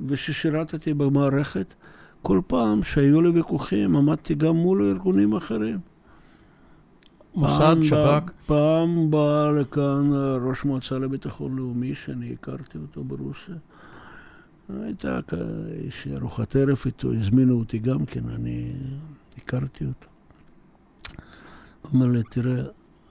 [0.01, 1.75] וכששירתתי במערכת,
[2.23, 5.94] כל פעם שהיו לי ויכוחים, עמדתי גם מול ארגונים אחרים.
[7.35, 8.31] מוסד, שב"כ?
[8.47, 10.11] פעם בא לכאן
[10.49, 13.55] ראש מועצה לביטחון לאומי, שאני הכרתי אותו ברוסיה.
[14.83, 15.21] הייתה
[15.83, 18.73] איזושהי ארוחת ערב איתו, הזמינו אותי גם כן, אני
[19.37, 20.07] הכרתי אותו.
[21.83, 22.63] הוא אומר לי, תראה,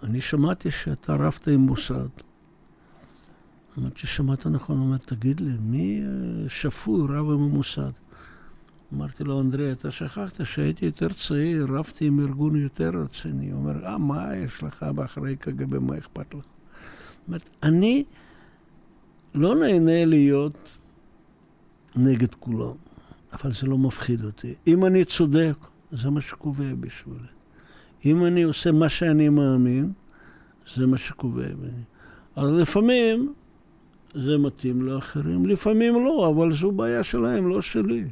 [0.03, 2.07] אני שמעתי שאתה רבת עם מוסד.
[3.77, 6.03] אמרתי ששמעת נכון, הוא אומר, תגיד לי, מי
[6.47, 7.91] שפוי רב עם המוסד?
[8.93, 13.51] אמרתי לו, אנדרי, אתה שכחת שהייתי יותר צעיר, רבתי עם ארגון יותר רציני.
[13.51, 16.45] הוא אומר, אה, מה יש לך באחרי קג"ב, מה אכפת לך?
[17.27, 18.03] אומרת, אני
[19.35, 20.57] לא נהנה להיות
[21.95, 22.75] נגד כולם,
[23.33, 24.53] אבל זה לא מפחיד אותי.
[24.67, 25.55] אם אני צודק,
[25.91, 27.27] זה מה שקובע בשבילי.
[28.05, 29.91] אם אני עושה מה שאני מאמין,
[30.75, 31.83] זה מה שקובע ממני.
[32.35, 33.33] אז לפעמים
[34.13, 38.03] זה מתאים לאחרים, לפעמים לא, אבל זו בעיה שלהם, לא שלי.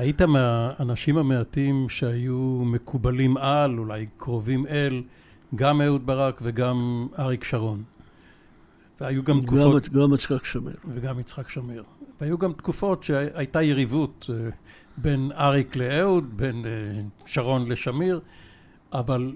[0.00, 5.02] היית מהאנשים המעטים שהיו מקובלים על, אולי קרובים אל,
[5.54, 7.82] גם אהוד ברק וגם אריק שרון.
[9.00, 9.88] והיו גם תקופות...
[9.88, 10.76] גם יצחק שמיר.
[10.94, 11.84] וגם יצחק שמיר.
[12.20, 14.50] והיו גם תקופות שהייתה יריבות אה,
[14.96, 16.70] בין אריק לאהוד, בין אה,
[17.26, 18.20] שרון לשמיר,
[18.92, 19.32] אבל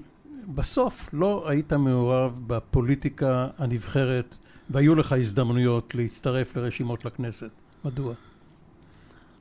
[0.54, 4.36] בסוף לא היית מעורב בפוליטיקה הנבחרת,
[4.70, 7.50] והיו לך הזדמנויות להצטרף לרשימות לכנסת.
[7.84, 8.14] מדוע?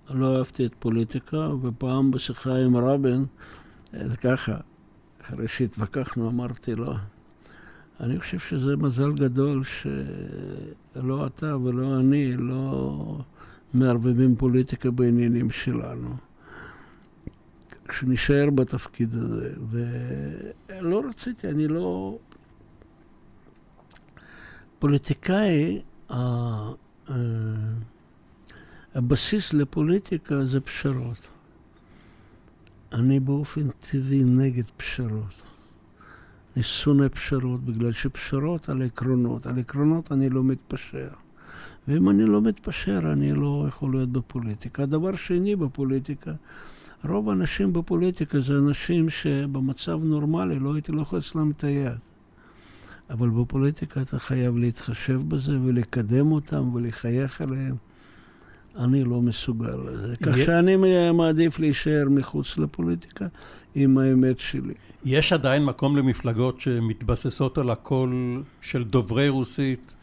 [0.10, 3.26] לא אהבתי את פוליטיקה, ופעם בשיחה עם רבין,
[3.94, 4.58] זה ככה,
[5.22, 6.94] אחרי שהתווכחנו, אמרתי לו,
[8.00, 13.18] אני חושב שזה מזל גדול שלא אתה ולא אני לא
[13.74, 16.16] מערבבים פוליטיקה בעניינים שלנו.
[17.92, 22.18] שנשאר בתפקיד הזה, ולא רציתי, אני לא...
[24.80, 25.82] פוליטיקאי,
[28.96, 31.28] הבסיס לפוליטיקה זה פשרות.
[32.92, 35.42] אני באופן טבעי נגד פשרות.
[36.56, 39.48] אני שונא פשרות, בגלל שפשרות על עקרונות.
[39.48, 41.08] על עקרונות אני לא מתפשר.
[41.88, 44.84] ואם אני לא מתפשר, אני לא יכול להיות בפוליטיקה.
[44.84, 46.32] הדבר שני בפוליטיקה,
[47.06, 51.98] רוב האנשים בפוליטיקה זה אנשים שבמצב נורמלי לא הייתי לוחץ להם את היד.
[53.10, 57.76] אבל בפוליטיקה אתה חייב להתחשב בזה ולקדם אותם ולחייך אליהם.
[58.78, 60.16] אני לא מסוגל לזה.
[60.24, 60.76] כך שאני
[61.12, 63.26] מעדיף להישאר מחוץ לפוליטיקה
[63.76, 64.74] עם האמת שלי.
[65.06, 69.96] יש עדיין מקום למפלגות שמתבססות על הקול של דוברי רוסית,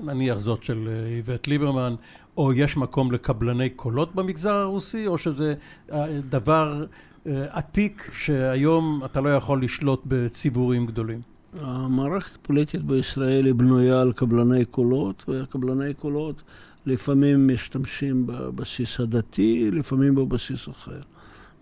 [0.00, 1.94] נניח זאת של אה, איווט ליברמן,
[2.36, 5.54] או יש מקום לקבלני קולות במגזר הרוסי, או שזה
[5.92, 6.84] אה, דבר
[7.26, 11.20] אה, עתיק שהיום אתה לא יכול לשלוט בציבורים גדולים?
[11.60, 16.42] המערכת הפוליטית בישראל היא בנויה על קבלני קולות, וקבלני קולות
[16.86, 21.00] לפעמים משתמשים בבסיס הדתי, לפעמים בבסיס אחר.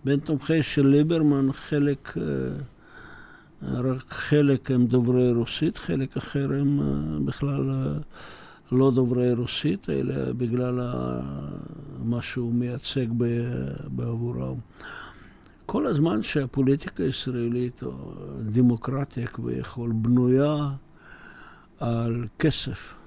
[0.03, 7.19] בין תומכי של ליברמן חלק, אה, רק חלק הם דוברי רוסית, חלק אחר הם אה,
[7.25, 7.93] בכלל אה,
[8.71, 10.79] לא דוברי רוסית, אלא בגלל
[12.03, 13.05] מה שהוא מייצג
[13.87, 14.55] בעבורם.
[15.65, 18.13] כל הזמן שהפוליטיקה הישראלית, או
[18.51, 20.55] דמוקרטיה כביכול, בנויה
[21.79, 22.98] על כסף.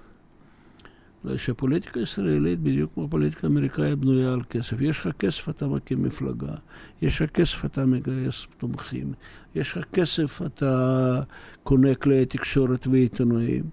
[1.37, 4.81] שהפוליטיקה הישראלית, בדיוק כמו הפוליטיקה האמריקאית, בנויה על כסף.
[4.81, 6.55] יש לך כסף, אתה מקים מפלגה.
[7.03, 9.13] יש לך כסף, אתה מגייס תומכים.
[9.55, 11.21] יש לך כסף, אתה
[11.63, 13.65] קונה כלי תקשורת ועיתונאים.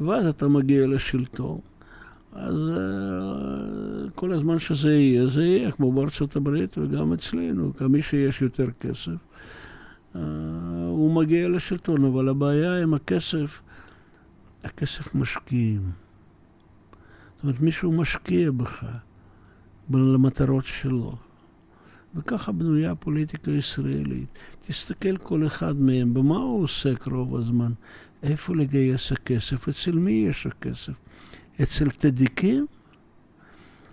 [0.00, 1.58] ואז אתה מגיע לשלטון.
[2.32, 7.72] אז uh, כל הזמן שזה יהיה, זה יהיה, כמו בארצות הברית וגם אצלנו.
[7.76, 9.12] כמי שיש יותר כסף,
[10.14, 10.18] uh,
[10.88, 12.04] הוא מגיע לשלטון.
[12.04, 13.62] אבל הבעיה עם הכסף,
[14.64, 16.09] הכסף משקיעים.
[17.40, 18.84] זאת אומרת, מישהו משקיע בך,
[19.90, 21.16] למטרות שלו.
[22.14, 24.38] וככה בנויה הפוליטיקה הישראלית.
[24.66, 27.72] תסתכל כל אחד מהם, במה הוא עוסק רוב הזמן?
[28.22, 29.68] איפה לגייס הכסף?
[29.68, 30.92] אצל מי יש הכסף?
[31.62, 32.66] אצל תדיקים?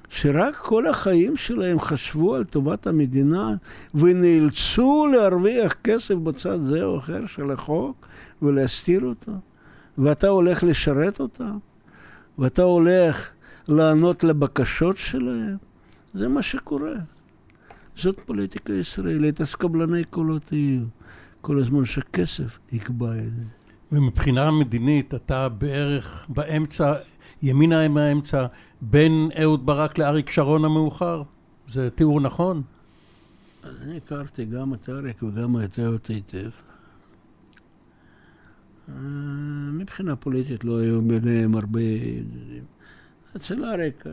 [0.10, 3.56] שרק כל החיים שלהם חשבו על טובת המדינה
[3.96, 8.08] ונאלצו להרוויח כסף בצד זה או אחר של החוק
[8.42, 9.32] ולהסתיר אותו.
[9.98, 11.58] ואתה הולך לשרת אותם,
[12.40, 13.32] ואתה הולך
[13.68, 15.58] לענות לבקשות שלהם.
[16.14, 16.94] זה מה שקורה.
[17.96, 20.84] זאת פוליטיקה ישראלית, אז קבלני קולות יהיו.
[21.42, 23.44] כל הזמן שכסף יקבע את זה.
[23.92, 26.94] ומבחינה מדינית, אתה בערך באמצע,
[27.42, 28.46] ימינה מהאמצע,
[28.82, 31.24] בין אהוד ברק לאריק שרון המאוחר?
[31.68, 32.62] זה תיאור נכון?
[33.82, 36.50] אני הכרתי גם את אריק וגם את אהוד היטב.
[38.90, 38.94] אה,
[39.74, 41.80] מבחינה פוליטית לא היו ביניהם הרבה...
[43.38, 44.12] אצל אריק אה,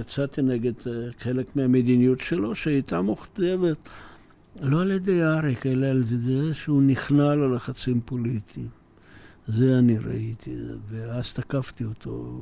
[0.00, 3.76] יצאתי נגד אה, חלק מהמדיניות שלו, שהייתה מוכתבת
[4.60, 8.68] לא על ידי אריק, אלא על ידי שהוא נכנע ללחצים פוליטיים.
[9.48, 10.56] זה אני ראיתי,
[10.90, 12.40] ואז תקפתי אותו.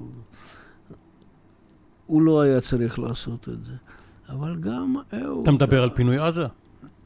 [2.07, 3.73] הוא לא היה צריך לעשות את זה.
[4.29, 5.43] אבל גם אהוד...
[5.43, 6.47] אתה מדבר על פינוי עזה?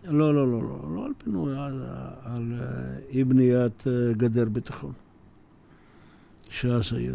[0.05, 1.85] לא, לא, לא, לא, לא על פינוי עזה,
[2.25, 2.67] על אה,
[3.11, 4.93] אי בניית גדר ביטחון.
[6.51, 7.13] שאז היה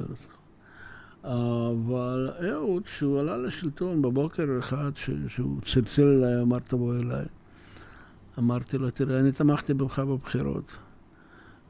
[1.24, 4.92] אבל אהוד, כשהוא עלה לשלטון בבוקר אחד,
[5.28, 7.26] שהוא צלצל אליי, אמר תבוא אליי.
[8.40, 10.72] אמרתי לו, תראה, אני תמכתי בך בבחירות.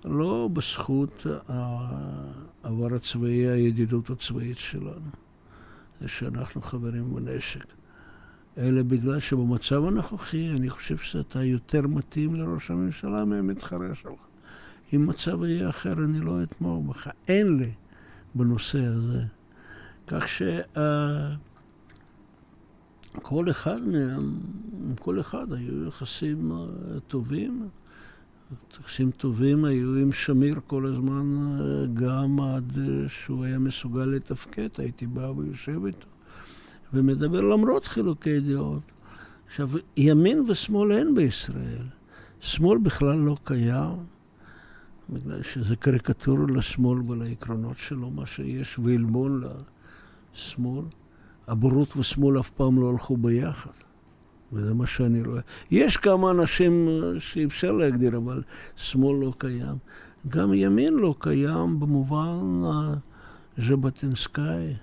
[0.05, 5.09] לא בזכות העבר הצבאי, הידידות הצבאית שלנו,
[6.01, 7.65] זה שאנחנו חברים בנשק,
[8.57, 14.11] אלא בגלל שבמצב הנוכחי אני חושב שאתה יותר מתאים לראש הממשלה מהמתחרה שלך.
[14.93, 17.09] אם מצב יהיה אחר, אני לא אתמוך בך.
[17.27, 17.71] אין לי
[18.35, 19.23] בנושא הזה.
[20.07, 20.23] כך
[23.17, 24.37] שכל אחד מהם,
[24.99, 26.65] כל אחד היו יחסים אה,
[27.07, 27.69] טובים.
[28.79, 34.69] יחסים טובים היו עם שמיר כל הזמן, אה, גם עד אה, שהוא היה מסוגל לתפקד,
[34.77, 36.07] הייתי בא ויושב איתו
[36.93, 38.81] ומדבר למרות חילוקי דעות.
[39.47, 41.85] עכשיו, ימין ושמאל אין בישראל.
[42.39, 43.97] שמאל בכלל לא קיים,
[45.09, 49.53] בגלל שזה קריקטורה לשמאל ולעקרונות שלו, מה שיש, ועלבון לה.
[50.33, 50.85] שמאל.
[51.47, 53.71] הבורות ושמאל אף פעם לא הלכו ביחד.
[54.53, 55.41] וזה מה שאני רואה.
[55.71, 56.89] יש כמה אנשים
[57.19, 58.43] שאפשר להגדיר, אבל
[58.75, 59.77] שמאל לא קיים.
[60.29, 62.61] גם ימין לא קיים במובן
[63.57, 64.73] הז'בוטינסקאי.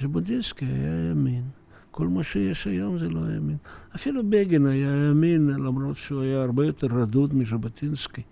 [0.00, 1.44] ז'בוטינסקי היה ימין.
[1.90, 3.56] כל מה שיש היום זה לא ימין.
[3.94, 8.22] אפילו בגין היה ימין, למרות שהוא היה הרבה יותר רדוד מז'בוטינסקי.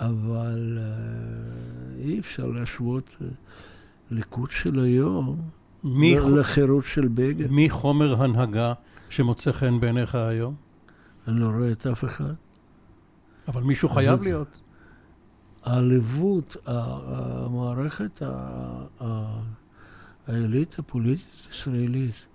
[0.00, 3.16] אבל uh, אי אפשר להשוות
[4.10, 5.40] ליכוד של היום
[5.84, 7.48] מי לחירות של בגין.
[7.50, 8.72] מי חומר הנהגה
[9.10, 10.54] שמוצא חן בעיניך היום?
[11.28, 12.34] אני לא רואה את אף אחד.
[13.48, 14.60] אבל מישהו חייב להיות.
[15.64, 18.22] העליבות, המערכת,
[20.26, 22.26] האליטה הפוליטית הישראלית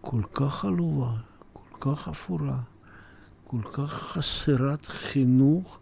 [0.00, 1.12] כל כך עלובה,
[1.52, 2.58] כל כך אפורה,
[3.44, 5.78] כל כך חסרת חינוך,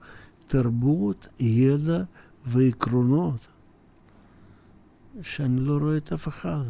[0.47, 2.03] תרבות, ידע
[2.47, 3.47] ועקרונות,
[5.23, 6.65] שאני לא רואה את אף אחד.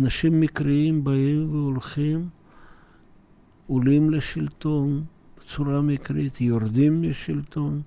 [0.00, 2.28] אנשים מקריים באים והולכים,
[3.66, 5.04] עולים לשלטון
[5.38, 7.82] בצורה מקרית, יורדים משלטון.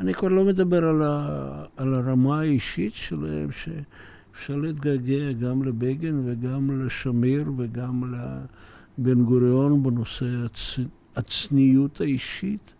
[0.00, 6.86] אני כבר לא מדבר על, ה, על הרמה האישית שלהם, שאפשר להתגעגע גם לבגין וגם
[6.86, 10.78] לשמיר וגם לבן גוריון בנושא הצ,
[11.16, 12.72] הצניעות האישית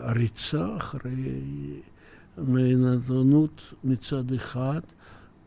[0.00, 1.40] והריצה אחרי
[2.46, 4.80] נהנתנות מצד אחד,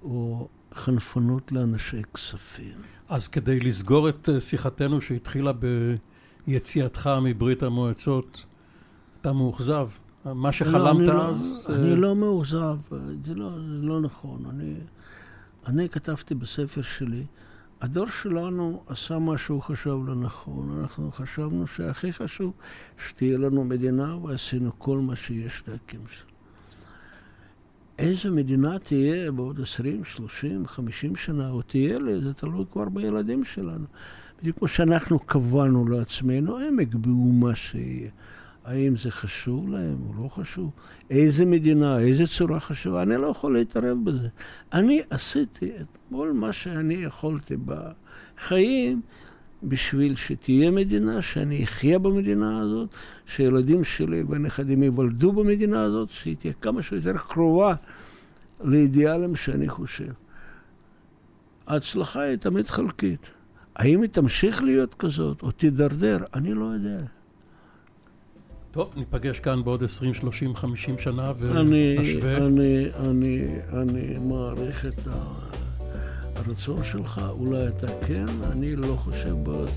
[0.04, 2.76] או חנפנות לאנשי כספים.
[3.10, 5.52] אז כדי לסגור את אה, שיחתנו שהתחילה
[6.48, 8.46] ביציאתך מברית המועצות,
[9.22, 9.90] אתה מאוכזב.
[10.26, 11.66] מה שחלמת לא, אז...
[11.70, 12.78] לא, אני לא מאוכזב,
[13.26, 14.46] זה לא, זה לא נכון.
[14.50, 14.74] אני,
[15.68, 17.26] אני כתבתי בספר שלי,
[17.82, 20.80] הדור שלנו עשה מה שהוא חשב לנכון.
[20.82, 22.54] אנחנו חשבנו שהכי חשוב
[23.08, 26.31] שתהיה לנו מדינה, ועשינו כל מה שיש להקים שם.
[28.02, 33.44] איזה מדינה תהיה בעוד 20, 30, 50 שנה, או תהיה לי, זה תלוי כבר בילדים
[33.44, 33.86] שלנו.
[34.40, 38.10] בדיוק כמו שאנחנו קבענו לעצמנו, הם יקבעו מה שיהיה.
[38.66, 40.72] האם זה חשוב להם או לא חשוב?
[41.10, 43.04] איזה מדינה, איזה צורה חשובה?
[43.04, 44.28] אני לא יכול להתערב בזה.
[44.74, 49.02] אני עשיתי את כל מה שאני יכולתי בחיים
[49.64, 52.90] בשביל שתהיה מדינה, שאני אחיה במדינה הזאת,
[53.26, 57.76] שילדים שלי והנכדים ייוולדו במדינה הזאת, שהיא תהיה כמה שיותר קרובה
[58.64, 60.14] לאידיאלים שאני חושב.
[61.68, 63.30] ההצלחה היא תמיד חלקית.
[63.76, 66.18] האם היא תמשיך להיות כזאת או תידרדר?
[66.34, 67.00] אני לא יודע.
[68.72, 71.62] טוב, ניפגש כאן בעוד 20, 30, 50 שנה ונשווה.
[71.62, 71.98] אני,
[72.38, 75.08] אני, אני, אני מעריך את
[76.46, 79.70] הרצון שלך, אולי אתה כן, אני לא חושב בעוד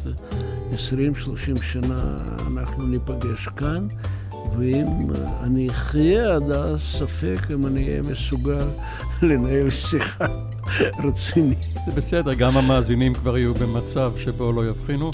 [0.73, 2.19] 20, 30 שנה
[2.53, 3.87] אנחנו ניפגש כאן,
[4.57, 4.87] ואם
[5.43, 8.67] אני אחיה עד אז, ספק אם אני אהיה מסוגל
[9.29, 10.27] לנהל שיחה
[11.05, 11.59] רצינית.
[11.87, 15.11] זה בסדר, גם המאזינים כבר יהיו במצב שבו לא יבחינו.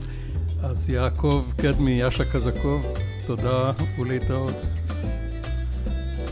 [0.62, 2.86] אז יעקב קדמי, יאשה קזקוב,
[3.26, 4.54] תודה ולהתראות.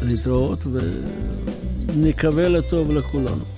[0.03, 0.65] להתראות
[1.93, 3.58] ונקווה לטוב לכולנו.